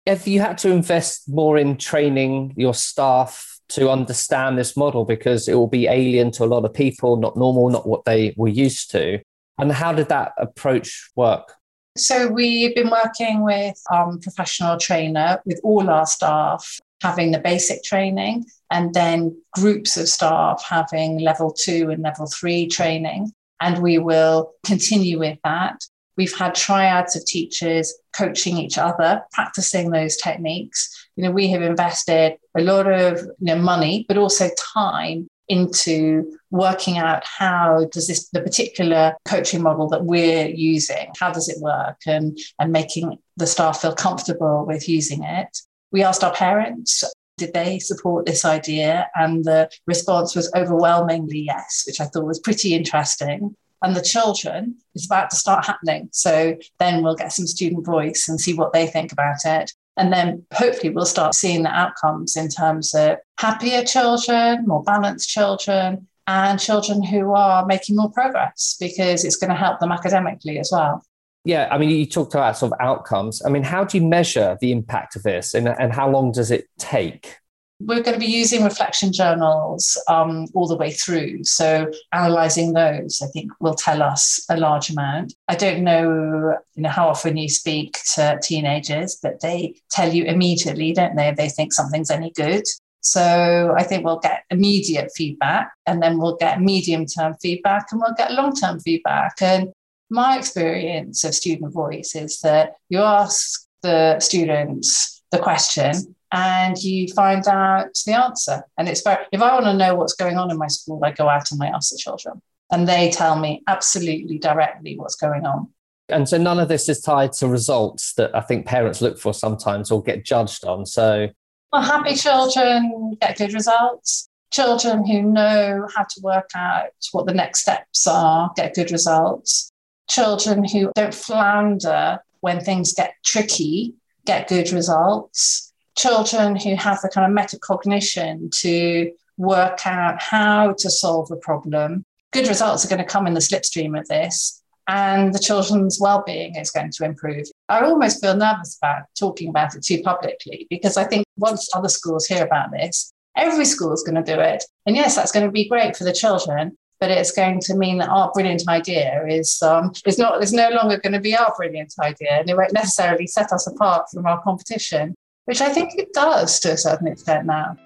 Have 0.07 0.27
you 0.27 0.41
had 0.41 0.59
to 0.59 0.71
invest 0.71 1.29
more 1.29 1.59
in 1.59 1.77
training 1.77 2.55
your 2.57 2.75
staff 2.75 3.61
to 3.71 3.91
understand 3.91 4.59
this 4.59 4.77
model 4.77 5.05
because 5.05 5.49
it 5.49 5.55
will 5.55 5.69
be 5.69 5.87
alien 5.87 6.31
to 6.33 6.45
a 6.45 6.47
lot 6.47 6.65
of 6.65 6.75
people, 6.75 7.17
not 7.17 7.37
normal, 7.37 7.71
not 7.71 7.87
what 7.87 8.05
they 8.05 8.35
were 8.37 8.49
used 8.49 8.91
to? 8.91 9.21
And 9.59 9.71
how 9.71 9.93
did 9.93 10.09
that 10.09 10.33
approach 10.39 11.11
work? 11.17 11.55
So 11.97 12.29
we've 12.29 12.75
been 12.75 12.91
working 12.91 13.45
with 13.45 13.81
um, 13.93 14.21
professional 14.21 14.79
trainer 14.79 15.41
with 15.45 15.61
all 15.63 15.91
our 15.91 16.07
staff 16.07 16.79
having 17.03 17.31
the 17.31 17.39
basic 17.39 17.83
training 17.83 18.45
and 18.71 18.95
then 18.95 19.37
groups 19.55 19.97
of 19.97 20.09
staff 20.09 20.65
having 20.69 21.19
level 21.19 21.53
two 21.53 21.91
and 21.91 22.03
level 22.03 22.27
three 22.27 22.69
training. 22.69 23.33
And 23.61 23.83
we 23.83 23.99
will 23.99 24.53
continue 24.65 25.19
with 25.19 25.39
that. 25.45 25.85
We've 26.21 26.37
had 26.37 26.55
triads 26.55 27.17
of 27.17 27.25
teachers 27.25 27.95
coaching 28.15 28.59
each 28.59 28.77
other, 28.77 29.23
practicing 29.33 29.89
those 29.91 30.19
techniques. 30.19 31.09
You 31.17 31.25
know, 31.25 31.31
we 31.31 31.49
have 31.49 31.63
invested 31.63 32.37
a 32.55 32.61
lot 32.61 32.87
of 32.93 33.21
you 33.21 33.35
know, 33.41 33.57
money, 33.57 34.05
but 34.07 34.19
also 34.19 34.51
time 34.75 35.29
into 35.49 36.37
working 36.51 36.99
out 36.99 37.25
how 37.25 37.87
does 37.91 38.07
this 38.07 38.29
the 38.35 38.43
particular 38.43 39.15
coaching 39.25 39.63
model 39.63 39.89
that 39.89 40.05
we're 40.05 40.47
using 40.47 41.11
how 41.19 41.33
does 41.33 41.49
it 41.49 41.59
work 41.61 41.97
and 42.07 42.39
and 42.59 42.71
making 42.71 43.17
the 43.39 43.47
staff 43.47 43.81
feel 43.81 43.95
comfortable 43.95 44.67
with 44.67 44.91
using 44.91 45.25
it. 45.25 45.59
We 45.91 46.03
asked 46.03 46.23
our 46.23 46.35
parents 46.35 47.03
did 47.39 47.55
they 47.55 47.79
support 47.79 48.27
this 48.27 48.45
idea? 48.45 49.09
And 49.15 49.43
the 49.47 49.71
response 49.87 50.37
was 50.37 50.53
overwhelmingly 50.55 51.45
yes 51.47 51.85
which 51.87 51.99
i 51.99 52.05
thought 52.05 52.27
was 52.27 52.41
pretty 52.41 52.75
interesting 52.75 53.57
and 53.83 53.97
the 53.97 54.03
children 54.03 54.77
is 54.95 55.07
about 55.07 55.31
to 55.31 55.37
start 55.37 55.65
happening 55.65 56.09
so 56.13 56.57
then 56.79 57.03
we'll 57.03 57.17
get 57.17 57.33
some 57.33 57.47
student 57.47 57.85
voice 57.85 58.29
and 58.29 58.41
see 58.41 58.55
what 58.55 58.73
they 58.73 58.87
think 58.87 59.13
about 59.13 59.39
it 59.45 59.73
and 59.97 60.13
then 60.13 60.47
hopefully 60.55 60.91
we'll 60.91 61.05
start 61.05 61.35
seeing 61.35 61.63
the 61.63 61.69
outcomes 61.69 62.37
in 62.37 62.49
terms 62.49 62.95
of 62.95 63.19
happier 63.39 63.85
children, 63.85 64.67
more 64.67 64.83
balanced 64.83 65.29
children, 65.29 66.07
and 66.27 66.61
children 66.61 67.03
who 67.03 67.35
are 67.35 67.67
making 67.67 67.97
more 67.97 68.11
progress 68.11 68.77
because 68.81 69.25
it's 69.25 69.37
going 69.37 69.51
to 69.51 69.57
help 69.57 69.81
them 69.81 69.93
academically 69.93 70.59
as 70.59 70.71
well. 70.73 71.05
Yeah, 71.45 71.69
I 71.71 71.77
mean, 71.77 71.91
you 71.91 72.07
talked 72.07 72.35
about 72.35 72.57
sort 72.57 72.73
of 72.73 72.79
outcomes. 72.81 73.43
I 73.45 73.51
mean, 73.51 73.63
how 73.63 73.85
do 73.85 73.99
you 73.99 74.07
measure 74.07 74.57
the 74.61 74.73
impact 74.73 75.17
of 75.17 75.23
this 75.23 75.55
and, 75.55 75.69
and 75.69 75.93
how 75.93 76.09
long 76.09 76.33
does 76.33 76.51
it 76.51 76.69
take? 76.79 77.37
We're 77.81 78.03
going 78.03 78.15
to 78.15 78.27
be 78.27 78.27
using 78.27 78.63
reflection 78.63 79.13
journals 79.13 79.97
um, 80.09 80.47
all 80.55 80.69
the 80.69 80.77
way 80.77 80.91
through. 80.91 81.45
So 81.45 81.91
analysing 82.13 82.75
those, 82.75 83.23
I 83.23 83.27
think, 83.29 83.51
will 83.59 83.75
tell 83.75 84.03
us 84.03 84.45
a 84.51 84.57
large 84.57 84.91
amount. 84.91 85.35
I 85.49 85.55
don't 85.55 85.83
know, 85.83 86.57
you 86.75 86.83
know, 86.83 86.91
how 86.91 87.09
often 87.09 87.37
you 87.37 87.49
speak 87.49 87.99
to 88.15 88.39
teenagers, 88.43 89.19
but 89.23 89.41
they 89.41 89.75
tell 89.91 90.13
you 90.13 90.25
immediately, 90.25 90.93
don't 90.93 91.17
they, 91.17 91.29
if 91.29 91.37
they 91.37 91.49
think 91.49 91.73
something's 91.73 92.11
any 92.11 92.31
good. 92.33 92.65
So 93.01 93.75
I 93.77 93.83
think 93.83 94.05
we'll 94.05 94.19
get 94.19 94.45
immediate 94.51 95.11
feedback, 95.17 95.73
and 95.87 96.03
then 96.03 96.19
we'll 96.19 96.37
get 96.37 96.61
medium-term 96.61 97.37
feedback, 97.41 97.87
and 97.91 98.01
we'll 98.01 98.15
get 98.15 98.33
long-term 98.33 98.81
feedback. 98.81 99.41
And 99.41 99.73
my 100.11 100.37
experience 100.37 101.25
of 101.25 101.35
student 101.35 101.73
voice 101.73 102.15
is 102.15 102.41
that 102.41 102.75
you 102.91 102.99
ask 102.99 103.67
the 103.83 104.21
students 104.21 105.23
the 105.31 105.39
question 105.39 106.15
and 106.33 106.77
you 106.83 107.09
find 107.09 107.47
out 107.49 107.89
the 108.07 108.13
answer. 108.13 108.63
And 108.79 108.89
it's 108.89 109.03
very, 109.03 109.25
if 109.33 109.43
I 109.43 109.53
want 109.55 109.67
to 109.67 109.75
know 109.75 109.95
what's 109.95 110.15
going 110.15 110.37
on 110.37 110.51
in 110.51 110.59
my 110.59 110.69
school, 110.69 111.01
I 111.05 111.11
go 111.11 111.29
out 111.29 111.51
and 111.51 111.63
I 111.63 111.69
ask 111.69 111.91
the 111.91 111.99
children, 111.99 112.41
and 112.71 112.89
they 112.89 113.11
tell 113.11 113.39
me 113.39 113.63
absolutely 113.67 114.39
directly 114.39 114.97
what's 114.97 115.17
going 115.17 115.45
on. 115.45 115.69
And 116.09 116.29
so 116.29 116.39
none 116.39 116.59
of 116.59 116.69
this 116.69 116.89
is 116.89 117.01
tied 117.01 117.33
to 117.35 117.49
results 117.49 118.15
that 118.15 118.35
I 118.35 118.41
think 118.41 118.67
parents 118.67 119.01
look 119.01 119.19
for 119.19 119.33
sometimes 119.33 119.91
or 119.91 120.03
get 120.03 120.25
judged 120.25 120.65
on. 120.65 120.85
So, 120.87 121.29
well, 121.73 121.83
happy 121.83 122.15
children 122.15 123.17
get 123.21 123.39
good 123.39 123.53
results. 123.53 124.29
Children 124.53 125.07
who 125.07 125.23
know 125.23 125.87
how 125.95 126.03
to 126.03 126.21
work 126.23 126.51
out 126.57 126.91
what 127.13 127.27
the 127.27 127.35
next 127.35 127.61
steps 127.61 128.09
are 128.09 128.51
get 128.57 128.75
good 128.75 128.91
results. 128.91 129.71
Children 130.09 130.65
who 130.65 130.91
don't 130.97 131.15
flounder 131.15 132.19
when 132.41 132.61
things 132.61 132.93
get 132.93 133.15
tricky 133.25 133.95
get 134.27 134.49
good 134.49 134.73
results 134.73 135.70
children 136.01 136.57
who 136.57 136.75
have 136.77 137.01
the 137.03 137.09
kind 137.09 137.31
of 137.31 137.37
metacognition 137.37 138.51
to 138.61 139.13
work 139.37 139.87
out 139.87 140.21
how 140.21 140.73
to 140.79 140.91
solve 140.91 141.31
a 141.31 141.37
problem, 141.37 142.05
good 142.33 142.49
results 142.49 142.85
are 142.85 142.89
going 142.89 143.05
to 143.05 143.05
come 143.05 143.27
in 143.27 143.35
the 143.35 143.41
slipstream 143.41 143.99
of 143.99 144.07
this, 144.09 144.63
and 144.89 145.35
the 145.35 145.39
children's 145.39 145.99
well-being 146.01 146.57
is 146.57 146.71
going 146.71 146.91
to 146.91 147.05
improve. 147.05 147.47
I 147.69 147.83
almost 147.83 148.21
feel 148.21 148.37
nervous 148.37 148.79
about 148.83 149.03
talking 149.19 149.51
about 149.51 149.75
it 149.75 149.85
too 149.85 150.03
publicly 150.03 150.67
because 150.71 150.97
I 150.97 151.05
think 151.05 151.25
once 151.37 151.69
other 151.75 151.89
schools 151.89 152.27
hear 152.27 152.45
about 152.45 152.71
this, 152.73 153.13
every 153.37 153.65
school 153.65 153.93
is 153.93 154.03
going 154.03 154.23
to 154.23 154.35
do 154.35 154.41
it. 154.41 154.65
And 154.87 154.97
yes, 154.97 155.17
that's 155.17 155.33
going 155.33 155.47
to 155.47 155.53
be 155.53 155.69
great 155.69 155.97
for 155.97 156.05
the 156.05 156.13
children, 156.13 156.77
but 156.99 157.11
it's 157.11 157.33
going 157.33 157.61
to 157.61 157.77
mean 157.77 157.99
that 157.99 158.09
our 158.09 158.33
brilliant 158.33 158.69
idea 158.69 159.25
is 159.29 159.63
um, 159.63 159.93
is 160.07 160.19
not 160.19 160.43
is 160.43 160.53
no 160.53 160.71
longer 160.71 160.99
going 160.99 161.13
to 161.13 161.21
be 161.21 161.37
our 161.37 161.53
brilliant 161.57 161.95
idea, 162.01 162.33
and 162.41 162.49
it 162.49 162.57
won't 162.57 162.73
necessarily 162.73 163.27
set 163.27 163.53
us 163.53 163.67
apart 163.67 164.07
from 164.13 164.27
our 164.27 164.43
competition 164.43 165.15
which 165.51 165.61
I 165.61 165.69
think 165.69 165.99
it 165.99 166.13
does 166.13 166.61
to 166.61 166.75
a 166.75 166.77
certain 166.77 167.09
extent 167.09 167.45
now. 167.45 167.77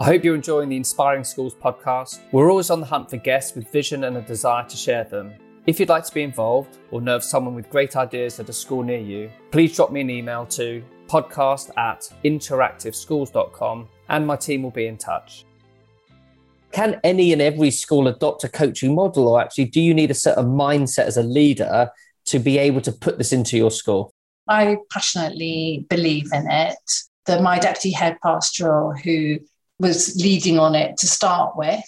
I 0.00 0.06
hope 0.06 0.24
you're 0.24 0.34
enjoying 0.34 0.70
the 0.70 0.76
Inspiring 0.78 1.22
Schools 1.22 1.54
podcast. 1.54 2.20
We're 2.32 2.48
always 2.48 2.70
on 2.70 2.80
the 2.80 2.86
hunt 2.86 3.10
for 3.10 3.18
guests 3.18 3.54
with 3.54 3.70
vision 3.70 4.04
and 4.04 4.16
a 4.16 4.22
desire 4.22 4.64
to 4.66 4.74
share 4.74 5.04
them. 5.04 5.34
If 5.66 5.78
you'd 5.78 5.90
like 5.90 6.04
to 6.04 6.14
be 6.14 6.22
involved 6.22 6.78
or 6.90 7.02
know 7.02 7.16
of 7.16 7.22
someone 7.22 7.54
with 7.54 7.68
great 7.68 7.94
ideas 7.94 8.40
at 8.40 8.48
a 8.48 8.54
school 8.54 8.82
near 8.82 9.00
you, 9.00 9.30
please 9.50 9.76
drop 9.76 9.92
me 9.92 10.00
an 10.00 10.08
email 10.08 10.46
to 10.46 10.82
podcast 11.08 11.76
at 11.76 12.10
interactiveschools.com 12.24 13.86
and 14.08 14.26
my 14.26 14.36
team 14.36 14.62
will 14.62 14.70
be 14.70 14.86
in 14.86 14.96
touch. 14.96 15.44
Can 16.72 16.98
any 17.04 17.34
and 17.34 17.42
every 17.42 17.70
school 17.70 18.08
adopt 18.08 18.44
a 18.44 18.48
coaching 18.48 18.94
model, 18.94 19.28
or 19.28 19.42
actually, 19.42 19.66
do 19.66 19.82
you 19.82 19.92
need 19.92 20.10
a 20.10 20.14
certain 20.14 20.46
mindset 20.46 21.04
as 21.04 21.18
a 21.18 21.22
leader 21.22 21.90
to 22.24 22.38
be 22.38 22.56
able 22.56 22.80
to 22.80 22.92
put 22.92 23.18
this 23.18 23.34
into 23.34 23.58
your 23.58 23.70
school? 23.70 24.14
I 24.48 24.78
passionately 24.90 25.86
believe 25.88 26.30
in 26.32 26.50
it. 26.50 26.78
The 27.26 27.40
my 27.40 27.58
deputy 27.58 27.90
head 27.90 28.16
pastoral, 28.22 28.92
who 28.92 29.38
was 29.78 30.16
leading 30.16 30.58
on 30.58 30.74
it 30.74 30.96
to 30.98 31.06
start 31.06 31.56
with, 31.56 31.84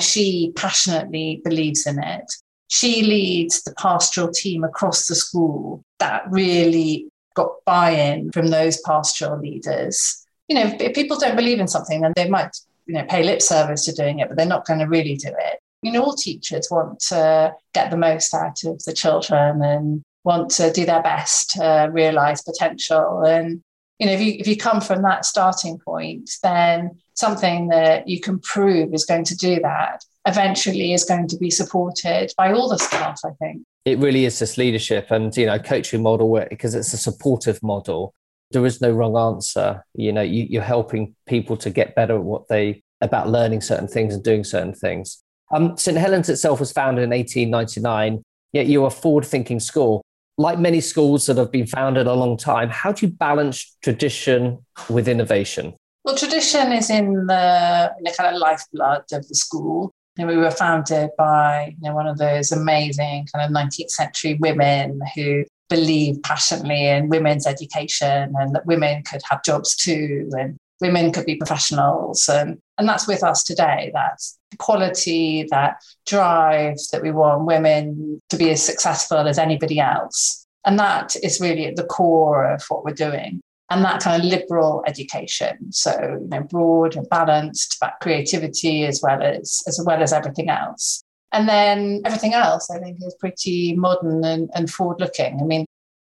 she 0.00 0.52
passionately 0.56 1.40
believes 1.44 1.86
in 1.86 2.02
it. 2.02 2.24
She 2.68 3.02
leads 3.02 3.62
the 3.62 3.74
pastoral 3.74 4.30
team 4.30 4.64
across 4.64 5.06
the 5.06 5.14
school 5.14 5.82
that 5.98 6.24
really 6.30 7.08
got 7.34 7.50
buy-in 7.64 8.32
from 8.32 8.48
those 8.48 8.80
pastoral 8.80 9.38
leaders. 9.38 10.26
You 10.48 10.56
know, 10.56 10.76
if 10.80 10.94
people 10.94 11.18
don't 11.18 11.36
believe 11.36 11.60
in 11.60 11.68
something, 11.68 12.00
then 12.00 12.12
they 12.16 12.28
might, 12.28 12.56
you 12.86 12.94
know, 12.94 13.04
pay 13.04 13.22
lip 13.22 13.42
service 13.42 13.84
to 13.84 13.92
doing 13.92 14.20
it, 14.20 14.28
but 14.28 14.36
they're 14.36 14.46
not 14.46 14.66
going 14.66 14.80
to 14.80 14.86
really 14.86 15.16
do 15.16 15.28
it. 15.28 15.60
You 15.82 15.92
know, 15.92 16.02
all 16.04 16.14
teachers 16.14 16.68
want 16.70 17.00
to 17.08 17.54
get 17.74 17.90
the 17.90 17.96
most 17.96 18.32
out 18.34 18.64
of 18.64 18.82
the 18.84 18.92
children 18.92 19.62
and 19.62 20.02
want 20.26 20.50
to 20.50 20.72
do 20.72 20.84
their 20.84 21.02
best 21.02 21.50
to 21.52 21.88
realize 21.92 22.42
potential. 22.42 23.22
And 23.22 23.62
you 23.98 24.06
know, 24.06 24.12
if 24.12 24.20
you 24.20 24.34
if 24.38 24.46
you 24.46 24.56
come 24.56 24.82
from 24.82 25.00
that 25.02 25.24
starting 25.24 25.78
point, 25.78 26.28
then 26.42 26.98
something 27.14 27.68
that 27.68 28.08
you 28.08 28.20
can 28.20 28.40
prove 28.40 28.92
is 28.92 29.06
going 29.06 29.24
to 29.24 29.36
do 29.36 29.58
that 29.60 30.04
eventually 30.26 30.92
is 30.92 31.04
going 31.04 31.28
to 31.28 31.36
be 31.38 31.50
supported 31.50 32.32
by 32.36 32.52
all 32.52 32.68
the 32.68 32.78
staff, 32.78 33.20
I 33.24 33.30
think. 33.38 33.62
It 33.84 33.98
really 33.98 34.24
is 34.24 34.40
this 34.40 34.58
leadership 34.58 35.12
and 35.12 35.34
you 35.36 35.46
know 35.46 35.58
coaching 35.60 36.02
model 36.02 36.44
because 36.50 36.74
it's 36.74 36.92
a 36.92 36.98
supportive 36.98 37.62
model. 37.62 38.12
There 38.50 38.66
is 38.66 38.80
no 38.80 38.90
wrong 38.90 39.16
answer. 39.16 39.84
You 39.94 40.12
know, 40.12 40.22
you, 40.22 40.46
you're 40.50 40.62
helping 40.62 41.14
people 41.26 41.56
to 41.58 41.70
get 41.70 41.94
better 41.94 42.16
at 42.16 42.24
what 42.24 42.48
they 42.48 42.82
about 43.00 43.28
learning 43.28 43.60
certain 43.60 43.88
things 43.88 44.14
and 44.14 44.24
doing 44.24 44.42
certain 44.42 44.74
things. 44.74 45.22
Um, 45.52 45.76
St 45.76 45.96
Helens 45.96 46.28
itself 46.28 46.58
was 46.58 46.72
founded 46.72 47.04
in 47.04 47.10
1899. 47.10 48.24
Yet 48.52 48.68
you're 48.68 48.86
a 48.86 48.90
forward-thinking 48.90 49.60
school 49.60 50.02
like 50.38 50.58
many 50.58 50.80
schools 50.80 51.26
that 51.26 51.36
have 51.36 51.50
been 51.50 51.66
founded 51.66 52.06
a 52.06 52.14
long 52.14 52.36
time, 52.36 52.68
how 52.68 52.92
do 52.92 53.06
you 53.06 53.12
balance 53.12 53.76
tradition 53.82 54.58
with 54.88 55.08
innovation? 55.08 55.74
Well, 56.04 56.16
tradition 56.16 56.72
is 56.72 56.90
in 56.90 57.26
the, 57.26 57.92
in 57.98 58.04
the 58.04 58.14
kind 58.16 58.34
of 58.34 58.40
lifeblood 58.40 59.04
of 59.12 59.26
the 59.26 59.34
school. 59.34 59.92
And 60.18 60.28
we 60.28 60.36
were 60.36 60.50
founded 60.50 61.10
by 61.18 61.74
you 61.80 61.88
know, 61.88 61.94
one 61.94 62.06
of 62.06 62.18
those 62.18 62.52
amazing 62.52 63.26
kind 63.34 63.44
of 63.44 63.50
19th 63.50 63.90
century 63.90 64.34
women 64.40 65.00
who 65.14 65.44
believed 65.68 66.22
passionately 66.22 66.86
in 66.86 67.08
women's 67.08 67.46
education 67.46 68.32
and 68.38 68.54
that 68.54 68.66
women 68.66 69.02
could 69.02 69.20
have 69.28 69.42
jobs 69.42 69.74
too 69.74 70.30
and 70.32 70.56
women 70.80 71.12
could 71.12 71.26
be 71.26 71.36
professionals. 71.36 72.28
And, 72.28 72.58
and 72.78 72.88
that's 72.88 73.08
with 73.08 73.22
us 73.22 73.42
today. 73.42 73.90
That's 73.94 74.38
quality, 74.58 75.46
that 75.50 75.82
drive 76.06 76.76
that 76.92 77.02
we 77.02 77.10
want 77.10 77.46
women 77.46 78.20
to 78.30 78.36
be 78.36 78.50
as 78.50 78.62
successful 78.62 79.28
as 79.28 79.38
anybody 79.38 79.80
else. 79.80 80.46
And 80.64 80.78
that 80.78 81.16
is 81.22 81.40
really 81.40 81.66
at 81.66 81.76
the 81.76 81.84
core 81.84 82.52
of 82.52 82.62
what 82.68 82.84
we're 82.84 82.92
doing. 82.92 83.40
And 83.70 83.84
that 83.84 84.00
kind 84.00 84.22
of 84.22 84.28
liberal 84.28 84.84
education. 84.86 85.72
So, 85.72 85.90
you 86.20 86.28
know, 86.28 86.42
broad 86.42 86.94
and 86.96 87.08
balanced, 87.08 87.78
about 87.80 88.00
creativity 88.00 88.84
as 88.84 89.00
well 89.02 89.22
as 89.22 89.62
as 89.66 89.80
well 89.84 90.02
as 90.02 90.12
everything 90.12 90.50
else. 90.50 91.02
And 91.32 91.48
then 91.48 92.02
everything 92.04 92.34
else, 92.34 92.70
I 92.70 92.78
think, 92.78 92.98
is 93.02 93.16
pretty 93.18 93.74
modern 93.74 94.24
and, 94.24 94.48
and 94.54 94.70
forward 94.70 95.00
looking. 95.00 95.40
I 95.40 95.44
mean, 95.44 95.66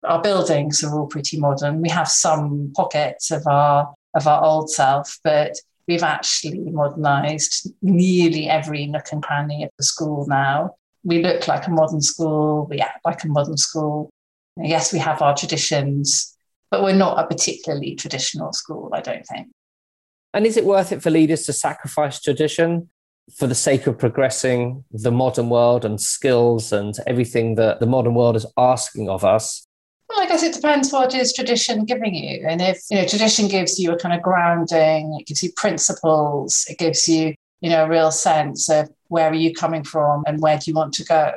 our 0.05 0.23
buildings 0.23 0.85
are 0.85 0.97
all 0.97 1.07
pretty 1.07 1.39
modern. 1.39 1.83
We 1.83 1.89
have 1.91 2.09
some 2.09 2.73
pockets 2.77 3.31
of 3.33 3.47
our 3.47 3.93
of 4.15 4.27
our 4.27 4.43
old 4.45 4.71
self, 4.71 5.19
but 5.23 5.55
we've 5.91 6.05
actually 6.05 6.61
modernised 6.71 7.69
nearly 7.83 8.49
every 8.49 8.87
nook 8.87 9.07
and 9.11 9.25
cranny 9.25 9.65
of 9.65 9.71
the 9.77 9.83
school 9.83 10.25
now. 10.29 10.77
we 11.03 11.21
look 11.21 11.49
like 11.49 11.67
a 11.67 11.71
modern 11.71 12.01
school, 12.01 12.69
we 12.71 12.79
act 12.79 13.01
like 13.05 13.25
a 13.25 13.29
modern 13.29 13.57
school. 13.57 14.09
Yes, 14.57 14.93
we 14.93 15.01
have 15.01 15.21
our 15.21 15.35
traditions, 15.35 16.37
but 16.71 16.85
we're 16.85 16.95
not 17.07 17.19
a 17.19 17.27
particularly 17.27 17.97
traditional 17.97 18.53
school, 18.53 18.91
I 18.93 19.01
don't 19.01 19.27
think. 19.27 19.49
And 20.33 20.47
is 20.47 20.57
it 20.57 20.65
worth 20.65 20.93
it 20.93 21.03
for 21.03 21.11
leaders 21.11 21.43
to 21.47 21.53
sacrifice 21.53 22.21
tradition 22.21 22.89
for 23.37 23.49
the 23.49 23.55
sake 23.57 23.89
of 23.89 23.99
progressing 23.99 24.85
the 24.93 25.11
modern 25.11 25.49
world 25.49 25.85
and 25.85 26.01
skills 26.01 26.73
and 26.73 26.95
everything 27.05 27.57
that 27.57 27.81
the 27.81 27.87
modern 27.87 28.15
world 28.15 28.37
is 28.37 28.47
asking 28.57 29.09
of 29.09 29.25
us? 29.25 29.67
Well, 30.11 30.23
I 30.23 30.27
guess 30.27 30.43
it 30.43 30.55
depends 30.55 30.93
what 30.93 31.15
is 31.15 31.33
tradition 31.33 31.85
giving 31.85 32.17
you. 32.17 32.45
And 32.49 32.61
if, 32.61 32.83
you 32.91 32.97
know, 32.97 33.07
tradition 33.07 33.47
gives 33.47 33.79
you 33.79 33.93
a 33.93 33.97
kind 33.97 34.13
of 34.13 34.23
grounding, 34.23 35.17
it 35.21 35.29
gives 35.29 35.41
you 35.41 35.53
principles, 35.57 36.67
it 36.69 36.79
gives 36.79 37.07
you, 37.09 37.35
you 37.61 37.71
know, 37.71 37.85
a 37.85 37.89
real 37.89 38.11
sense 38.11 38.69
of 38.69 38.91
where 39.07 39.31
are 39.31 39.35
you 39.35 39.55
coming 39.55 39.85
from 39.85 40.25
and 40.27 40.41
where 40.41 40.59
do 40.59 40.65
you 40.67 40.75
want 40.75 40.95
to 40.95 41.05
go 41.05 41.33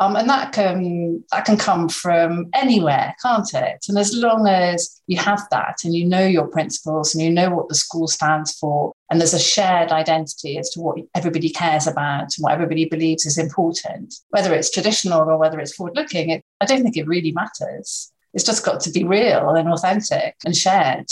um, 0.00 0.16
and 0.16 0.28
that 0.28 0.52
can 0.52 1.22
that 1.30 1.44
can 1.44 1.56
come 1.56 1.88
from 1.88 2.50
anywhere, 2.52 3.14
can't 3.22 3.52
it? 3.54 3.84
And 3.88 3.96
as 3.96 4.12
long 4.14 4.48
as 4.48 5.00
you 5.06 5.18
have 5.18 5.42
that 5.50 5.78
and 5.84 5.94
you 5.94 6.04
know 6.04 6.26
your 6.26 6.48
principles 6.48 7.14
and 7.14 7.22
you 7.22 7.30
know 7.30 7.50
what 7.50 7.68
the 7.68 7.76
school 7.76 8.08
stands 8.08 8.58
for, 8.58 8.92
and 9.10 9.20
there's 9.20 9.34
a 9.34 9.38
shared 9.38 9.92
identity 9.92 10.58
as 10.58 10.70
to 10.70 10.80
what 10.80 10.98
everybody 11.14 11.48
cares 11.48 11.86
about 11.86 12.22
and 12.22 12.40
what 12.40 12.52
everybody 12.52 12.86
believes 12.86 13.24
is 13.24 13.38
important, 13.38 14.14
whether 14.30 14.52
it's 14.52 14.70
traditional 14.70 15.30
or 15.30 15.38
whether 15.38 15.60
it's 15.60 15.74
forward-looking, 15.74 16.42
I 16.60 16.64
don't 16.64 16.82
think 16.82 16.96
it 16.96 17.06
really 17.06 17.32
matters. 17.32 18.10
It's 18.32 18.44
just 18.44 18.64
got 18.64 18.80
to 18.80 18.90
be 18.90 19.04
real 19.04 19.50
and 19.50 19.68
authentic 19.68 20.34
and 20.44 20.56
shared 20.56 21.06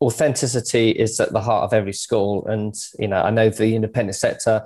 authenticity 0.00 0.90
is 0.90 1.20
at 1.20 1.32
the 1.32 1.40
heart 1.40 1.62
of 1.62 1.72
every 1.72 1.92
school 1.92 2.44
and 2.46 2.74
you 2.98 3.06
know 3.06 3.22
i 3.22 3.30
know 3.30 3.48
the 3.48 3.76
independent 3.76 4.16
sector 4.16 4.64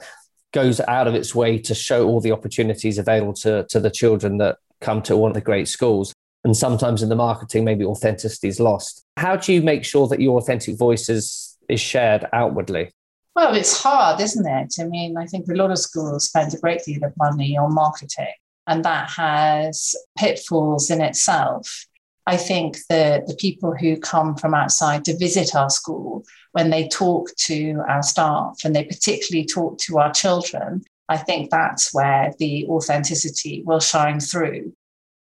goes 0.53 0.81
out 0.81 1.07
of 1.07 1.15
its 1.15 1.35
way 1.35 1.59
to 1.59 1.75
show 1.75 2.07
all 2.07 2.21
the 2.21 2.33
opportunities 2.33 2.99
available 2.99 3.35
to, 3.35 3.67
to 3.69 3.81
the 3.81 3.91
children 3.91 4.38
that 4.38 4.59
come 4.81 5.03
to 5.03 5.17
one 5.17 5.31
of 5.31 5.35
the 5.35 5.41
great 5.41 5.69
schools. 5.69 6.12
And 6.45 6.57
sometimes 6.57 7.03
in 7.03 7.09
the 7.09 7.17
marketing, 7.17 7.65
maybe 7.65 7.85
authenticity 7.85 8.49
is 8.49 8.61
lost. 8.61 9.03
How 9.17 9.37
do 9.37 9.53
you 9.53 9.62
make 9.62 9.85
sure 9.85 10.07
that 10.09 10.21
your 10.21 10.38
authentic 10.38 10.79
voice 10.79 11.09
is, 11.09 11.59
is 11.69 11.81
shared 11.81 12.26
outwardly? 12.33 12.93
Well, 13.35 13.55
it's 13.55 13.83
hard, 13.83 14.21
isn't 14.21 14.47
it? 14.47 14.75
I 14.81 14.85
mean, 14.85 15.17
I 15.19 15.26
think 15.26 15.49
a 15.49 15.55
lot 15.55 15.71
of 15.71 15.79
schools 15.79 16.25
spend 16.25 16.55
a 16.55 16.59
great 16.59 16.85
deal 16.85 17.05
of 17.05 17.12
money 17.19 17.57
on 17.57 17.75
marketing, 17.75 18.33
and 18.67 18.83
that 18.85 19.11
has 19.11 19.95
pitfalls 20.17 20.91
in 20.91 21.03
itself. 21.03 21.85
I 22.26 22.37
think 22.37 22.79
that 22.88 23.26
the 23.26 23.35
people 23.35 23.75
who 23.75 23.99
come 23.99 24.37
from 24.37 24.55
outside 24.55 25.05
to 25.05 25.19
visit 25.19 25.55
our 25.55 25.69
school 25.69 26.25
when 26.57 26.71
they 26.71 26.89
talk 26.89 27.29
to 27.37 27.83
our 27.87 28.03
staff 28.03 28.61
and 28.65 28.75
they 28.75 28.83
particularly 28.83 29.45
talk 29.45 29.77
to 29.77 29.99
our 29.99 30.11
children, 30.11 30.83
I 31.07 31.19
think 31.19 31.51
that's 31.51 31.93
where 31.93 32.33
the 32.39 32.67
authenticity 32.67 33.63
will 33.67 33.79
shine 33.79 34.21
through. 34.21 34.73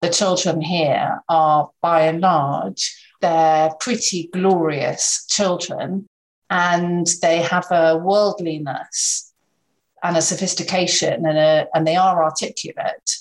The 0.01 0.11
children 0.11 0.61
here 0.61 1.19
are, 1.27 1.69
by 1.81 2.03
and 2.03 2.21
large, 2.21 2.97
they're 3.19 3.69
pretty 3.81 4.29
glorious 4.31 5.25
children 5.27 6.07
and 6.49 7.05
they 7.21 7.41
have 7.41 7.69
a 7.69 7.97
worldliness 7.97 9.33
and 10.03 10.15
a 10.15 10.21
sophistication 10.21 11.25
and, 11.25 11.37
a, 11.37 11.67
and 11.73 11.85
they 11.85 11.97
are 11.97 12.23
articulate. 12.23 13.11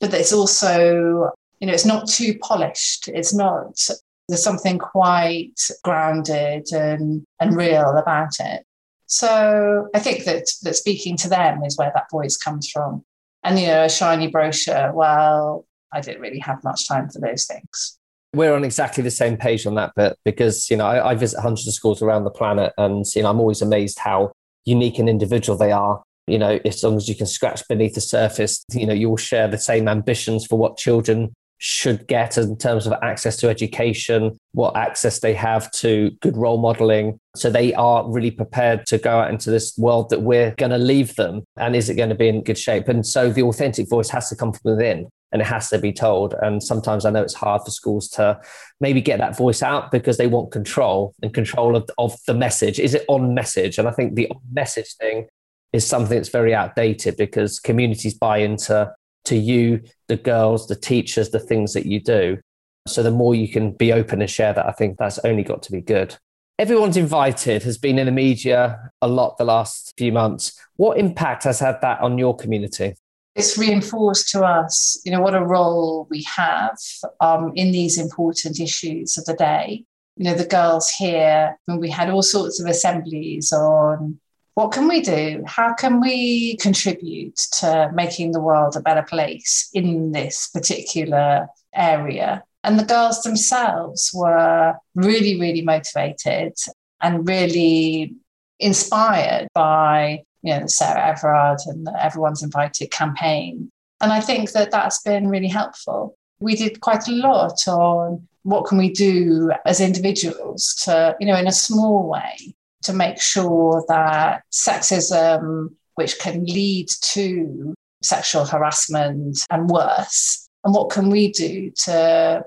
But 0.00 0.14
it's 0.14 0.32
also, 0.32 1.32
you 1.60 1.66
know, 1.66 1.74
it's 1.74 1.84
not 1.84 2.08
too 2.08 2.38
polished. 2.38 3.08
It's 3.08 3.34
not 3.34 3.78
there's 4.28 4.42
something 4.42 4.78
quite 4.78 5.58
grounded 5.82 6.66
and, 6.72 7.24
and 7.40 7.56
real 7.56 7.96
about 7.96 8.38
it. 8.40 8.64
So 9.06 9.88
I 9.94 9.98
think 10.00 10.24
that, 10.24 10.44
that 10.62 10.76
speaking 10.76 11.16
to 11.18 11.28
them 11.28 11.64
is 11.64 11.78
where 11.78 11.90
that 11.94 12.10
voice 12.10 12.36
comes 12.36 12.70
from. 12.70 13.04
And, 13.42 13.58
you 13.58 13.66
know, 13.66 13.84
a 13.84 13.88
shiny 13.88 14.26
brochure, 14.26 14.92
well, 14.92 15.64
I 15.92 16.02
didn't 16.02 16.20
really 16.20 16.40
have 16.40 16.62
much 16.62 16.86
time 16.86 17.08
for 17.08 17.20
those 17.20 17.46
things. 17.46 17.98
We're 18.34 18.54
on 18.54 18.64
exactly 18.64 19.02
the 19.02 19.10
same 19.10 19.38
page 19.38 19.64
on 19.64 19.76
that 19.76 19.94
bit 19.96 20.18
because, 20.24 20.70
you 20.70 20.76
know, 20.76 20.84
I, 20.84 21.12
I 21.12 21.14
visit 21.14 21.40
hundreds 21.40 21.66
of 21.66 21.72
schools 21.72 22.02
around 22.02 22.24
the 22.24 22.30
planet 22.30 22.74
and, 22.76 23.06
you 23.16 23.22
know, 23.22 23.30
I'm 23.30 23.40
always 23.40 23.62
amazed 23.62 23.98
how 23.98 24.32
unique 24.66 24.98
and 24.98 25.08
individual 25.08 25.56
they 25.56 25.72
are. 25.72 26.02
You 26.26 26.38
know, 26.38 26.60
as 26.66 26.84
long 26.84 26.96
as 26.96 27.08
you 27.08 27.14
can 27.14 27.26
scratch 27.26 27.66
beneath 27.68 27.94
the 27.94 28.02
surface, 28.02 28.62
you 28.74 28.84
know, 28.84 28.92
you 28.92 29.08
all 29.08 29.16
share 29.16 29.48
the 29.48 29.56
same 29.56 29.88
ambitions 29.88 30.44
for 30.44 30.58
what 30.58 30.76
children 30.76 31.32
should 31.58 32.06
get 32.06 32.38
in 32.38 32.56
terms 32.56 32.86
of 32.86 32.94
access 33.02 33.36
to 33.36 33.48
education, 33.48 34.38
what 34.52 34.76
access 34.76 35.20
they 35.20 35.34
have 35.34 35.70
to 35.72 36.10
good 36.20 36.36
role 36.36 36.58
modeling. 36.58 37.18
So 37.34 37.50
they 37.50 37.74
are 37.74 38.08
really 38.08 38.30
prepared 38.30 38.86
to 38.86 38.98
go 38.98 39.18
out 39.18 39.30
into 39.30 39.50
this 39.50 39.76
world 39.76 40.10
that 40.10 40.22
we're 40.22 40.54
going 40.56 40.70
to 40.70 40.78
leave 40.78 41.16
them. 41.16 41.44
And 41.56 41.74
is 41.74 41.90
it 41.90 41.96
going 41.96 42.08
to 42.10 42.14
be 42.14 42.28
in 42.28 42.44
good 42.44 42.58
shape? 42.58 42.88
And 42.88 43.04
so 43.04 43.30
the 43.30 43.42
authentic 43.42 43.88
voice 43.88 44.08
has 44.10 44.28
to 44.30 44.36
come 44.36 44.52
from 44.52 44.76
within 44.76 45.08
and 45.32 45.42
it 45.42 45.46
has 45.46 45.68
to 45.70 45.78
be 45.78 45.92
told. 45.92 46.34
And 46.40 46.62
sometimes 46.62 47.04
I 47.04 47.10
know 47.10 47.22
it's 47.22 47.34
hard 47.34 47.62
for 47.64 47.70
schools 47.70 48.08
to 48.10 48.40
maybe 48.80 49.00
get 49.00 49.18
that 49.18 49.36
voice 49.36 49.62
out 49.62 49.90
because 49.90 50.16
they 50.16 50.26
want 50.26 50.52
control 50.52 51.14
and 51.22 51.34
control 51.34 51.76
of, 51.76 51.90
of 51.98 52.16
the 52.26 52.34
message. 52.34 52.78
Is 52.78 52.94
it 52.94 53.04
on 53.08 53.34
message? 53.34 53.78
And 53.78 53.88
I 53.88 53.90
think 53.90 54.14
the 54.14 54.28
on 54.30 54.40
message 54.52 54.94
thing 54.94 55.26
is 55.72 55.86
something 55.86 56.16
that's 56.16 56.30
very 56.30 56.54
outdated 56.54 57.16
because 57.16 57.60
communities 57.60 58.14
buy 58.14 58.38
into 58.38 58.90
to 59.28 59.36
you, 59.36 59.82
the 60.08 60.16
girls, 60.16 60.66
the 60.66 60.76
teachers, 60.76 61.30
the 61.30 61.40
things 61.40 61.72
that 61.72 61.86
you 61.86 62.00
do. 62.00 62.38
So 62.86 63.02
the 63.02 63.10
more 63.10 63.34
you 63.34 63.48
can 63.48 63.72
be 63.72 63.92
open 63.92 64.20
and 64.20 64.30
share 64.30 64.52
that, 64.52 64.66
I 64.66 64.72
think 64.72 64.98
that's 64.98 65.18
only 65.20 65.42
got 65.42 65.62
to 65.64 65.72
be 65.72 65.80
good. 65.80 66.16
Everyone's 66.58 66.96
invited 66.96 67.62
has 67.62 67.78
been 67.78 67.98
in 67.98 68.06
the 68.06 68.12
media 68.12 68.90
a 69.00 69.06
lot 69.06 69.38
the 69.38 69.44
last 69.44 69.94
few 69.96 70.10
months. 70.10 70.58
What 70.76 70.98
impact 70.98 71.44
has 71.44 71.60
had 71.60 71.80
that 71.82 72.00
on 72.00 72.18
your 72.18 72.34
community? 72.34 72.94
It's 73.36 73.56
reinforced 73.56 74.30
to 74.30 74.44
us, 74.44 75.00
you 75.04 75.12
know, 75.12 75.20
what 75.20 75.36
a 75.36 75.44
role 75.44 76.08
we 76.10 76.24
have 76.24 76.76
um, 77.20 77.52
in 77.54 77.70
these 77.70 77.96
important 77.96 78.58
issues 78.58 79.16
of 79.16 79.26
the 79.26 79.34
day. 79.34 79.84
You 80.16 80.24
know, 80.24 80.34
the 80.34 80.46
girls 80.46 80.90
here, 80.90 81.56
when 81.66 81.78
we 81.78 81.90
had 81.90 82.10
all 82.10 82.22
sorts 82.22 82.60
of 82.60 82.66
assemblies 82.66 83.52
on 83.52 84.18
what 84.58 84.72
can 84.72 84.88
we 84.88 85.00
do? 85.00 85.44
How 85.46 85.72
can 85.72 86.00
we 86.00 86.56
contribute 86.56 87.36
to 87.60 87.92
making 87.94 88.32
the 88.32 88.40
world 88.40 88.74
a 88.74 88.80
better 88.80 89.04
place 89.04 89.70
in 89.72 90.10
this 90.10 90.48
particular 90.48 91.46
area? 91.72 92.42
And 92.64 92.76
the 92.76 92.84
girls 92.84 93.22
themselves 93.22 94.10
were 94.12 94.74
really, 94.96 95.38
really 95.38 95.62
motivated 95.62 96.54
and 97.00 97.28
really 97.28 98.16
inspired 98.58 99.46
by 99.54 100.24
you 100.42 100.52
know 100.52 100.62
the 100.62 100.68
Sarah 100.68 101.06
Everard 101.06 101.60
and 101.66 101.86
the 101.86 101.94
Everyone's 102.04 102.42
Invited 102.42 102.90
campaign. 102.90 103.70
And 104.00 104.12
I 104.12 104.20
think 104.20 104.50
that 104.50 104.72
that's 104.72 105.00
been 105.02 105.28
really 105.28 105.46
helpful. 105.46 106.16
We 106.40 106.56
did 106.56 106.80
quite 106.80 107.06
a 107.06 107.12
lot 107.12 107.60
on 107.68 108.26
what 108.42 108.66
can 108.66 108.78
we 108.78 108.90
do 108.90 109.52
as 109.66 109.80
individuals 109.80 110.74
to, 110.82 111.14
you 111.20 111.28
know, 111.28 111.36
in 111.36 111.46
a 111.46 111.52
small 111.52 112.08
way, 112.08 112.56
to 112.82 112.92
make 112.92 113.20
sure 113.20 113.84
that 113.88 114.42
sexism, 114.52 115.74
which 115.94 116.18
can 116.18 116.44
lead 116.44 116.88
to 117.02 117.74
sexual 118.02 118.44
harassment 118.44 119.38
and 119.50 119.68
worse, 119.68 120.48
and 120.64 120.74
what 120.74 120.90
can 120.90 121.10
we 121.10 121.32
do 121.32 121.70
to 121.84 122.44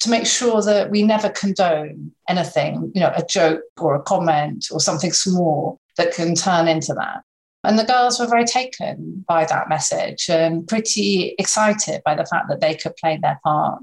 to 0.00 0.10
make 0.10 0.26
sure 0.26 0.62
that 0.62 0.90
we 0.90 1.02
never 1.02 1.28
condone 1.28 2.10
anything, 2.28 2.90
you 2.94 3.00
know, 3.02 3.12
a 3.14 3.24
joke 3.24 3.60
or 3.78 3.94
a 3.94 4.02
comment 4.02 4.68
or 4.70 4.80
something 4.80 5.12
small 5.12 5.78
that 5.98 6.14
can 6.14 6.34
turn 6.34 6.68
into 6.68 6.94
that. 6.94 7.22
And 7.64 7.78
the 7.78 7.84
girls 7.84 8.18
were 8.18 8.26
very 8.26 8.46
taken 8.46 9.24
by 9.28 9.44
that 9.44 9.68
message 9.68 10.30
and 10.30 10.66
pretty 10.66 11.34
excited 11.38 12.00
by 12.02 12.14
the 12.14 12.24
fact 12.24 12.48
that 12.48 12.60
they 12.60 12.74
could 12.74 12.96
play 12.96 13.18
their 13.20 13.38
part. 13.44 13.82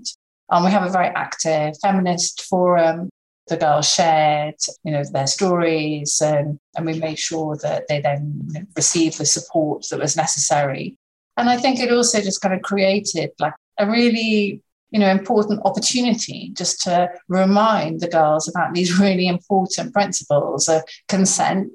And 0.50 0.66
we 0.66 0.72
have 0.72 0.84
a 0.84 0.90
very 0.90 1.10
active 1.10 1.76
feminist 1.84 2.42
forum 2.42 3.10
the 3.48 3.58
girls 3.58 3.92
shared, 3.92 4.56
you 4.84 4.92
know, 4.92 5.04
their 5.12 5.28
stories, 5.28 6.22
and, 6.22 6.60
and 6.76 6.86
we 6.86 7.00
made 7.00 7.20
sure 7.20 7.58
that 7.58 7.88
they 7.88 8.02
then 8.02 8.68
received 8.76 9.18
the 9.18 9.26
support 9.26 9.86
that 9.90 10.00
was 10.00 10.18
necessary. 10.18 10.98
And 11.38 11.50
I 11.50 11.58
think 11.58 11.80
it 11.80 11.92
also 11.92 12.20
just 12.20 12.42
kind 12.42 12.54
of 12.54 12.62
created 12.62 13.32
like 13.40 13.54
a 13.78 13.90
really, 13.90 14.62
you 14.90 15.00
know, 15.00 15.10
important 15.10 15.62
opportunity 15.66 16.52
just 16.54 16.82
to 16.82 17.10
remind 17.28 18.02
the 18.02 18.08
girls 18.08 18.48
about 18.48 18.74
these 18.74 19.00
really 19.00 19.28
important 19.28 19.94
principles 19.94 20.68
of 20.68 20.82
consent. 21.08 21.72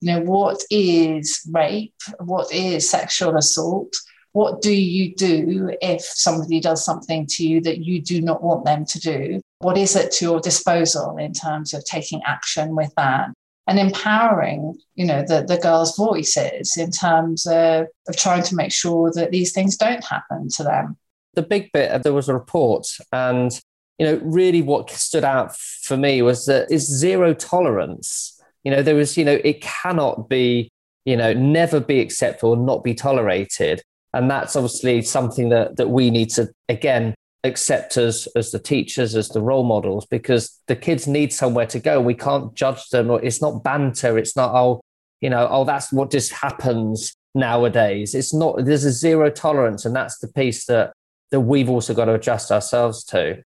You 0.00 0.12
know, 0.12 0.20
what 0.20 0.62
is 0.70 1.48
rape? 1.52 1.94
What 2.18 2.52
is 2.52 2.90
sexual 2.90 3.36
assault? 3.36 3.92
What 4.32 4.62
do 4.62 4.72
you 4.72 5.14
do 5.14 5.76
if 5.82 6.00
somebody 6.00 6.58
does 6.58 6.84
something 6.84 7.26
to 7.30 7.46
you 7.46 7.60
that 7.62 7.84
you 7.84 8.00
do 8.00 8.22
not 8.22 8.42
want 8.42 8.64
them 8.64 8.86
to 8.86 8.98
do? 8.98 9.42
What 9.62 9.78
is 9.78 9.94
at 9.96 10.20
your 10.20 10.40
disposal 10.40 11.16
in 11.16 11.32
terms 11.32 11.72
of 11.72 11.84
taking 11.84 12.20
action 12.26 12.74
with 12.74 12.92
that? 12.96 13.30
And 13.68 13.78
empowering, 13.78 14.76
you 14.96 15.06
know, 15.06 15.22
the, 15.22 15.44
the 15.46 15.56
girls' 15.56 15.96
voices 15.96 16.76
in 16.76 16.90
terms 16.90 17.46
of, 17.46 17.86
of 18.08 18.16
trying 18.16 18.42
to 18.42 18.56
make 18.56 18.72
sure 18.72 19.12
that 19.14 19.30
these 19.30 19.52
things 19.52 19.76
don't 19.76 20.04
happen 20.04 20.48
to 20.56 20.64
them. 20.64 20.96
The 21.34 21.42
big 21.42 21.70
bit, 21.72 22.02
there 22.02 22.12
was 22.12 22.28
a 22.28 22.34
report, 22.34 22.88
and 23.12 23.52
you 23.98 24.06
know, 24.06 24.20
really 24.24 24.62
what 24.62 24.90
stood 24.90 25.22
out 25.22 25.56
for 25.56 25.96
me 25.96 26.22
was 26.22 26.46
that 26.46 26.72
is 26.72 26.84
zero 26.86 27.34
tolerance. 27.34 28.40
You 28.64 28.72
know, 28.72 28.82
there 28.82 28.96
was, 28.96 29.16
you 29.16 29.24
know, 29.24 29.38
it 29.44 29.60
cannot 29.60 30.28
be, 30.28 30.68
you 31.04 31.16
know, 31.16 31.32
never 31.32 31.78
be 31.78 32.00
acceptable, 32.00 32.50
or 32.50 32.56
not 32.56 32.82
be 32.82 32.94
tolerated 32.94 33.82
And 34.14 34.30
that's 34.30 34.56
obviously 34.56 35.02
something 35.02 35.48
that, 35.50 35.76
that 35.76 35.88
we 35.88 36.10
need 36.10 36.30
to, 36.30 36.50
again, 36.68 37.14
accept 37.44 37.96
as, 37.96 38.28
as 38.36 38.50
the 38.50 38.58
teachers, 38.58 39.16
as 39.16 39.28
the 39.28 39.42
role 39.42 39.64
models, 39.64 40.06
because 40.06 40.60
the 40.68 40.76
kids 40.76 41.06
need 41.06 41.32
somewhere 41.32 41.66
to 41.66 41.80
go. 41.80 42.00
We 42.00 42.14
can't 42.14 42.54
judge 42.54 42.88
them. 42.90 43.10
Or 43.10 43.22
it's 43.22 43.42
not 43.42 43.64
banter. 43.64 44.18
It's 44.18 44.36
not, 44.36 44.54
oh, 44.54 44.80
you 45.20 45.30
know, 45.30 45.48
oh, 45.50 45.64
that's 45.64 45.92
what 45.92 46.10
just 46.10 46.32
happens 46.32 47.14
nowadays. 47.34 48.14
It's 48.14 48.32
not, 48.32 48.64
there's 48.64 48.84
a 48.84 48.92
zero 48.92 49.30
tolerance. 49.30 49.84
And 49.84 49.94
that's 49.94 50.18
the 50.18 50.28
piece 50.28 50.66
that, 50.66 50.92
that 51.30 51.40
we've 51.40 51.70
also 51.70 51.94
got 51.94 52.04
to 52.04 52.14
adjust 52.14 52.52
ourselves 52.52 53.04
to. 53.04 53.42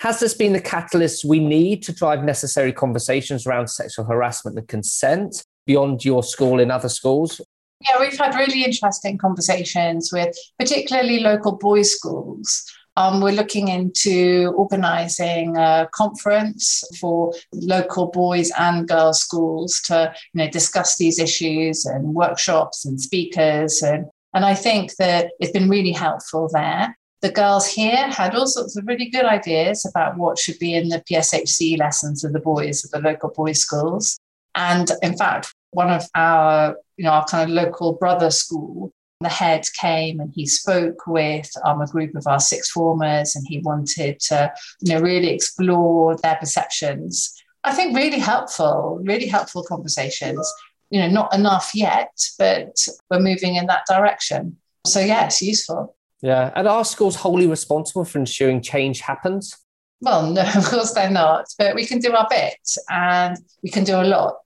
Has 0.00 0.18
this 0.18 0.34
been 0.34 0.52
the 0.52 0.60
catalyst 0.60 1.24
we 1.24 1.38
need 1.38 1.82
to 1.84 1.92
drive 1.92 2.24
necessary 2.24 2.72
conversations 2.72 3.46
around 3.46 3.68
sexual 3.68 4.04
harassment 4.04 4.58
and 4.58 4.66
consent 4.66 5.44
beyond 5.64 6.04
your 6.04 6.24
school 6.24 6.58
in 6.58 6.72
other 6.72 6.88
schools? 6.88 7.40
Yeah, 7.88 8.00
we've 8.00 8.18
had 8.18 8.34
really 8.34 8.64
interesting 8.64 9.18
conversations 9.18 10.10
with 10.12 10.36
particularly 10.58 11.20
local 11.20 11.52
boys' 11.52 11.94
schools. 11.94 12.64
Um, 12.96 13.22
we're 13.22 13.32
looking 13.32 13.68
into 13.68 14.52
organising 14.54 15.56
a 15.56 15.88
conference 15.92 16.84
for 17.00 17.32
local 17.52 18.08
boys 18.08 18.50
and 18.58 18.86
girls 18.86 19.20
schools 19.20 19.80
to 19.86 20.12
you 20.34 20.38
know, 20.38 20.50
discuss 20.50 20.96
these 20.96 21.18
issues 21.18 21.86
and 21.86 22.14
workshops 22.14 22.84
and 22.84 23.00
speakers. 23.00 23.82
And, 23.82 24.06
and 24.34 24.44
I 24.44 24.54
think 24.54 24.96
that 24.96 25.30
it's 25.40 25.52
been 25.52 25.70
really 25.70 25.92
helpful 25.92 26.50
there. 26.52 26.96
The 27.22 27.30
girls 27.30 27.66
here 27.66 28.08
had 28.08 28.34
all 28.34 28.46
sorts 28.46 28.76
of 28.76 28.86
really 28.86 29.08
good 29.08 29.24
ideas 29.24 29.86
about 29.86 30.18
what 30.18 30.38
should 30.38 30.58
be 30.58 30.74
in 30.74 30.88
the 30.88 31.02
PSHE 31.10 31.78
lessons 31.78 32.24
of 32.24 32.32
the 32.32 32.40
boys 32.40 32.84
at 32.84 32.90
the 32.90 32.98
local 32.98 33.30
boys' 33.30 33.60
schools. 33.60 34.18
And 34.54 34.90
in 35.02 35.16
fact, 35.16 35.54
one 35.70 35.90
of 35.90 36.04
our, 36.14 36.76
you 36.96 37.04
know, 37.04 37.12
our 37.12 37.24
kind 37.24 37.50
of 37.50 37.54
local 37.54 37.94
brother 37.94 38.30
school, 38.30 38.92
the 39.22 39.28
head 39.28 39.64
came 39.78 40.20
and 40.20 40.32
he 40.34 40.46
spoke 40.46 41.06
with 41.06 41.50
um, 41.64 41.80
a 41.80 41.86
group 41.86 42.14
of 42.14 42.26
our 42.26 42.40
sixth 42.40 42.72
formers 42.72 43.34
and 43.34 43.44
he 43.48 43.58
wanted 43.58 44.20
to, 44.20 44.52
you 44.80 44.94
know, 44.94 45.00
really 45.00 45.28
explore 45.28 46.16
their 46.16 46.36
perceptions. 46.36 47.34
I 47.64 47.72
think 47.72 47.96
really 47.96 48.18
helpful, 48.18 49.00
really 49.02 49.26
helpful 49.26 49.64
conversations. 49.64 50.52
You 50.90 51.00
know, 51.00 51.08
not 51.08 51.34
enough 51.34 51.70
yet, 51.74 52.12
but 52.38 52.76
we're 53.10 53.20
moving 53.20 53.56
in 53.56 53.66
that 53.66 53.86
direction. 53.88 54.58
So, 54.86 55.00
yes, 55.00 55.40
useful. 55.40 55.96
Yeah. 56.20 56.52
And 56.54 56.68
are 56.68 56.84
schools 56.84 57.16
wholly 57.16 57.46
responsible 57.46 58.04
for 58.04 58.18
ensuring 58.18 58.60
change 58.60 59.00
happens? 59.00 59.56
Well, 60.02 60.26
no, 60.32 60.42
of 60.42 60.64
course 60.64 60.92
they're 60.92 61.10
not, 61.10 61.46
but 61.58 61.74
we 61.74 61.86
can 61.86 61.98
do 61.98 62.12
our 62.12 62.26
bit 62.28 62.58
and 62.90 63.38
we 63.62 63.70
can 63.70 63.84
do 63.84 63.96
a 63.96 64.04
lot. 64.04 64.36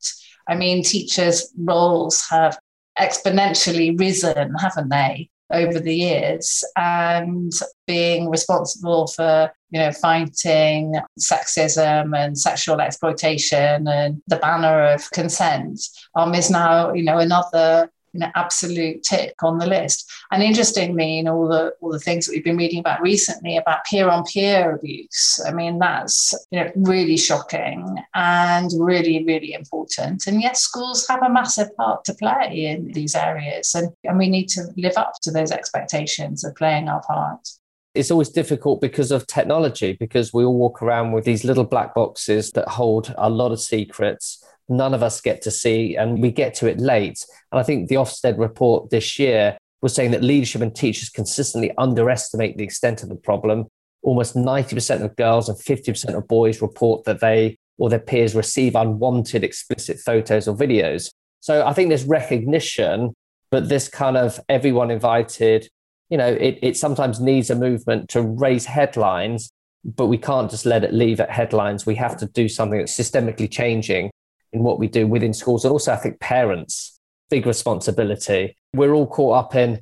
I 0.48 0.54
mean, 0.54 0.84
teachers' 0.84 1.52
roles 1.58 2.24
have 2.30 2.58
exponentially 2.98 3.98
risen, 3.98 4.54
haven't 4.59 4.88
they, 4.88 5.28
over 5.52 5.78
the 5.78 5.94
years? 5.94 6.64
And 6.76 7.52
being 7.87 8.30
responsible 8.30 9.06
for, 9.06 9.50
you 9.70 9.80
know, 9.80 9.92
fighting 9.92 10.94
sexism 11.18 12.16
and 12.16 12.38
sexual 12.38 12.80
exploitation 12.80 13.87
and 13.87 14.22
the 14.26 14.37
banner 14.37 14.82
of 14.82 15.11
consent 15.11 15.80
um, 16.14 16.35
is 16.35 16.50
now, 16.50 16.92
you 16.92 17.02
know, 17.02 17.18
another 17.18 17.90
you 18.16 18.20
know, 18.20 18.33
absolute 18.35 19.02
tick 19.02 19.35
on 19.42 19.59
the 19.59 19.66
list. 19.66 20.11
And 20.31 20.42
interestingly, 20.42 21.18
you 21.18 21.22
know, 21.22 21.37
all 21.37 21.48
the 21.48 21.74
all 21.81 21.92
the 21.92 21.98
things 21.98 22.26
that 22.26 22.33
we've 22.33 22.44
been 22.44 22.57
reading 22.57 22.81
about 22.81 23.02
recently 23.02 23.57
about 23.57 23.85
peer-on-peer 23.85 24.74
abuse. 24.74 25.40
I 25.46 25.52
mean, 25.52 25.79
that's 25.79 26.35
you 26.50 26.61
know 26.61 26.70
really 26.74 27.18
shocking 27.18 27.98
and 28.14 28.70
really, 28.79 29.22
really 29.24 29.52
important. 29.52 30.26
And 30.26 30.40
yes, 30.40 30.62
schools 30.62 31.07
have 31.09 31.22
a 31.22 31.29
massive 31.29 31.76
part 31.76 32.05
to 32.07 32.14
play 32.14 32.66
in 32.66 32.92
these 32.92 33.14
areas, 33.14 33.74
and, 33.74 33.90
and 34.05 34.18
we 34.18 34.29
need 34.29 34.48
to 34.48 34.64
live 34.76 34.96
up 34.96 35.12
to 35.22 35.31
those 35.31 35.52
expectations 35.52 36.44
of 36.44 36.55
playing 36.55 36.88
our 36.88 37.02
part 37.02 37.46
it's 37.94 38.11
always 38.11 38.29
difficult 38.29 38.83
because 38.83 39.11
of 39.11 39.26
technology 39.26 39.94
because 39.94 40.31
we 40.31 40.44
all 40.44 40.59
walk 40.59 40.83
around 40.83 41.12
with 41.12 41.24
these 41.24 41.44
little 41.44 41.64
black 41.64 41.94
boxes 41.94 42.52
that 42.52 42.68
hold 42.68 43.14
a 43.16 43.31
lot 43.31 43.52
of 43.52 43.59
secrets 43.59 44.44
none 44.68 44.94
of 44.94 45.02
us 45.02 45.20
get 45.20 45.42
to 45.42 45.50
see, 45.50 45.96
and 45.96 46.20
we 46.20 46.31
get 46.31 46.55
to 46.55 46.68
it 46.68 46.79
late. 46.79 47.24
And 47.52 47.61
I 47.61 47.62
think 47.62 47.88
the 47.88 47.96
Ofsted 47.96 48.38
report 48.38 48.90
this 48.90 49.18
year 49.18 49.57
was 49.83 49.94
saying 49.94 50.11
that 50.12 50.22
leadership 50.22 50.62
and 50.62 50.74
teachers 50.74 51.09
consistently 51.09 51.72
underestimate 51.79 52.57
the 52.57 52.64
extent 52.64 53.02
of 53.02 53.09
the 53.09 53.16
problem. 53.16 53.66
Almost 54.02 54.35
90% 54.35 55.02
of 55.02 55.16
girls 55.16 55.48
and 55.48 55.59
50% 55.59 56.16
of 56.16 56.26
boys 56.29 56.62
report 56.62 57.05
that 57.05 57.20
they 57.20 57.57
or 57.79 57.90
their 57.90 57.98
peers 57.98 58.35
receive 58.35 58.74
unwanted 58.74 59.44
explicit 59.44 59.98
photos 59.98 60.48
or 60.48 60.57
videos. 60.57 61.11
So 61.40 61.66
I 61.66 61.72
think 61.74 61.90
there's 61.90 62.05
recognition, 62.05 63.14
but 63.50 63.68
this 63.68 63.88
kind 63.88 64.16
of 64.16 64.40
everyone 64.48 64.90
invited, 64.90 65.68
you 66.09 66.16
know, 66.16 66.29
it, 66.29 66.59
it 66.62 66.76
sometimes 66.76 67.20
needs 67.20 67.50
a 67.50 67.55
movement 67.55 68.09
to 68.11 68.22
raise 68.22 68.64
headlines, 68.64 69.50
but 69.85 70.07
we 70.07 70.16
can't 70.16 70.50
just 70.50 70.64
let 70.64 70.85
it 70.85 70.94
leave 70.94 71.20
at 71.20 71.31
headlines. 71.31 71.85
We 71.85 71.96
have 71.96 72.16
to 72.18 72.26
do 72.26 72.48
something 72.48 72.79
that's 72.79 72.98
systemically 72.98 73.50
changing 73.50 74.11
in 74.56 74.62
what 74.62 74.78
we 74.78 74.88
do 74.88 75.06
within 75.06 75.32
schools. 75.32 75.64
And 75.64 75.72
also, 75.72 75.92
I 75.92 75.96
think 75.96 76.18
parents, 76.18 76.98
big 77.30 77.46
responsibility. 77.46 78.56
We're 78.74 78.92
all 78.92 79.06
caught 79.06 79.36
up 79.36 79.54
in 79.54 79.80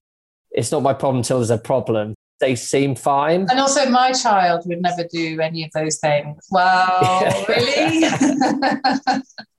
it's 0.55 0.71
not 0.71 0.83
my 0.83 0.95
problem 0.95 1.19
until 1.19 1.39
there's 1.39 1.51
a 1.51 1.59
problem. 1.59 2.15
They 2.41 2.55
seem 2.55 2.95
fine. 2.95 3.47
And 3.51 3.59
also, 3.59 3.89
my 3.89 4.13
child 4.13 4.63
would 4.67 4.83
never 4.83 5.05
do 5.11 5.41
any 5.41 5.65
of 5.65 5.71
those 5.73 5.99
things. 5.99 6.47
Well, 6.51 7.45
really? 7.49 8.01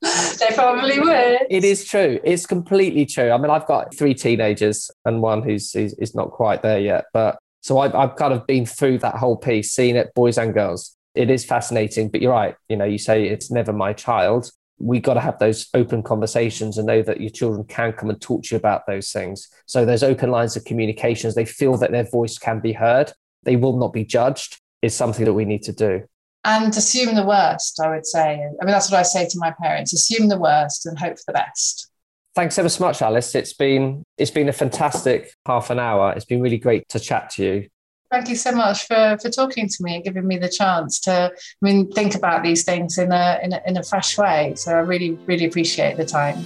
they 0.01 0.56
probably 0.56 0.99
would. 0.99 1.39
It 1.49 1.63
is 1.63 1.86
true. 1.86 2.19
It's 2.23 2.45
completely 2.45 3.06
true. 3.06 3.32
I 3.32 3.38
mean, 3.38 3.49
I've 3.49 3.65
got 3.65 3.95
three 3.95 4.13
teenagers 4.13 4.91
and 5.04 5.21
one 5.21 5.41
who's 5.41 5.73
is 5.75 6.15
not 6.15 6.32
quite 6.32 6.62
there 6.62 6.80
yet. 6.80 7.06
But 7.13 7.39
so 7.62 7.80
I've, 7.80 7.95
I've 7.95 8.15
kind 8.15 8.34
of 8.34 8.45
been 8.45 8.65
through 8.65 8.99
that 8.99 9.15
whole 9.15 9.38
piece, 9.38 9.71
seen 9.71 9.95
it, 9.95 10.13
boys 10.13 10.38
and 10.38 10.54
girls. 10.54 10.95
It 11.15 11.30
is 11.30 11.43
fascinating. 11.45 12.10
But 12.10 12.21
you're 12.21 12.32
right. 12.32 12.56
You 12.69 12.78
know, 12.78 12.86
you 12.86 12.97
say 12.97 13.25
it's 13.25 13.49
never 13.49 13.73
my 13.73 13.93
child 13.93 14.51
we 14.78 15.00
got 15.00 15.14
to 15.14 15.22
have 15.22 15.40
those 15.40 15.68
open 15.74 16.04
conversations 16.04 16.78
and 16.78 16.88
know 16.88 17.02
that 17.02 17.22
your 17.22 17.30
children 17.30 17.64
can 17.66 17.94
come 17.94 18.10
and 18.10 18.20
talk 18.22 18.44
to 18.44 18.56
you 18.56 18.58
about 18.58 18.86
those 18.88 19.12
things. 19.12 19.48
So 19.66 19.86
there's 19.86 20.04
open 20.04 20.32
lines 20.32 20.56
of 20.56 20.66
communications. 20.66 21.36
They 21.36 21.46
feel 21.46 21.78
that 21.78 21.92
their 21.92 22.10
voice 22.10 22.38
can 22.38 22.60
be 22.60 22.74
heard. 22.74 23.14
They 23.44 23.56
will 23.56 23.78
not 23.78 23.94
be 23.94 24.04
judged. 24.04 24.60
Is 24.82 24.94
something 24.94 25.26
that 25.26 25.34
we 25.34 25.46
need 25.46 25.64
to 25.64 25.72
do. 25.72 26.04
And 26.44 26.76
assume 26.76 27.16
the 27.16 27.26
worst. 27.26 27.80
I 27.84 27.90
would 27.90 28.06
say. 28.06 28.34
I 28.34 28.66
mean, 28.66 28.72
that's 28.72 28.92
what 28.92 29.00
I 29.00 29.04
say 29.04 29.28
to 29.28 29.38
my 29.40 29.52
parents: 29.60 29.94
assume 29.94 30.28
the 30.28 30.38
worst 30.38 30.86
and 30.86 31.00
hope 31.00 31.18
for 31.18 31.24
the 31.28 31.34
best. 31.34 31.90
Thanks 32.36 32.60
ever 32.60 32.70
so 32.70 32.84
much, 32.84 33.02
Alice. 33.02 33.34
It's 33.34 33.54
been 33.54 34.04
it's 34.18 34.30
been 34.30 34.50
a 34.50 34.54
fantastic 34.54 35.34
half 35.48 35.72
an 35.72 35.80
hour. 35.80 36.14
It's 36.16 36.26
been 36.26 36.42
really 36.42 36.60
great 36.60 36.88
to 36.90 37.00
chat 37.00 37.32
to 37.32 37.44
you. 37.44 37.70
Thank 38.15 38.30
you 38.30 38.38
so 38.38 38.54
much 38.54 38.88
for, 38.88 39.17
for 39.21 39.30
talking 39.30 39.67
to 39.67 39.84
me 39.84 39.95
and 39.95 40.04
giving 40.06 40.25
me 40.25 40.38
the 40.38 40.47
chance 40.47 41.01
to 41.01 41.12
I 41.12 41.32
mean, 41.62 41.91
think 41.91 42.15
about 42.15 42.43
these 42.43 42.63
things 42.63 42.97
in 42.97 43.12
a, 43.12 43.41
in 43.43 43.51
a, 43.51 43.62
in 43.67 43.75
a 43.75 43.84
fresh 43.84 44.17
way. 44.17 44.54
So 44.56 44.71
I 44.71 44.80
really, 44.80 45.19
really 45.25 45.43
appreciate 45.43 45.97
the 45.97 46.06
time. 46.06 46.38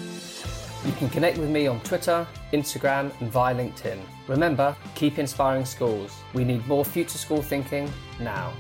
You 0.84 0.92
can 0.94 1.10
connect 1.10 1.38
with 1.38 1.52
me 1.52 1.68
on 1.68 1.80
Twitter, 1.82 2.26
Instagram, 2.54 3.12
and 3.22 3.32
via 3.32 3.54
LinkedIn. 3.54 4.00
Remember, 4.28 4.76
keep 4.96 5.20
inspiring 5.20 5.64
schools. 5.64 6.18
We 6.34 6.44
need 6.44 6.66
more 6.68 6.84
future 6.84 7.20
school 7.20 7.44
thinking 7.44 7.88
now. 8.20 8.52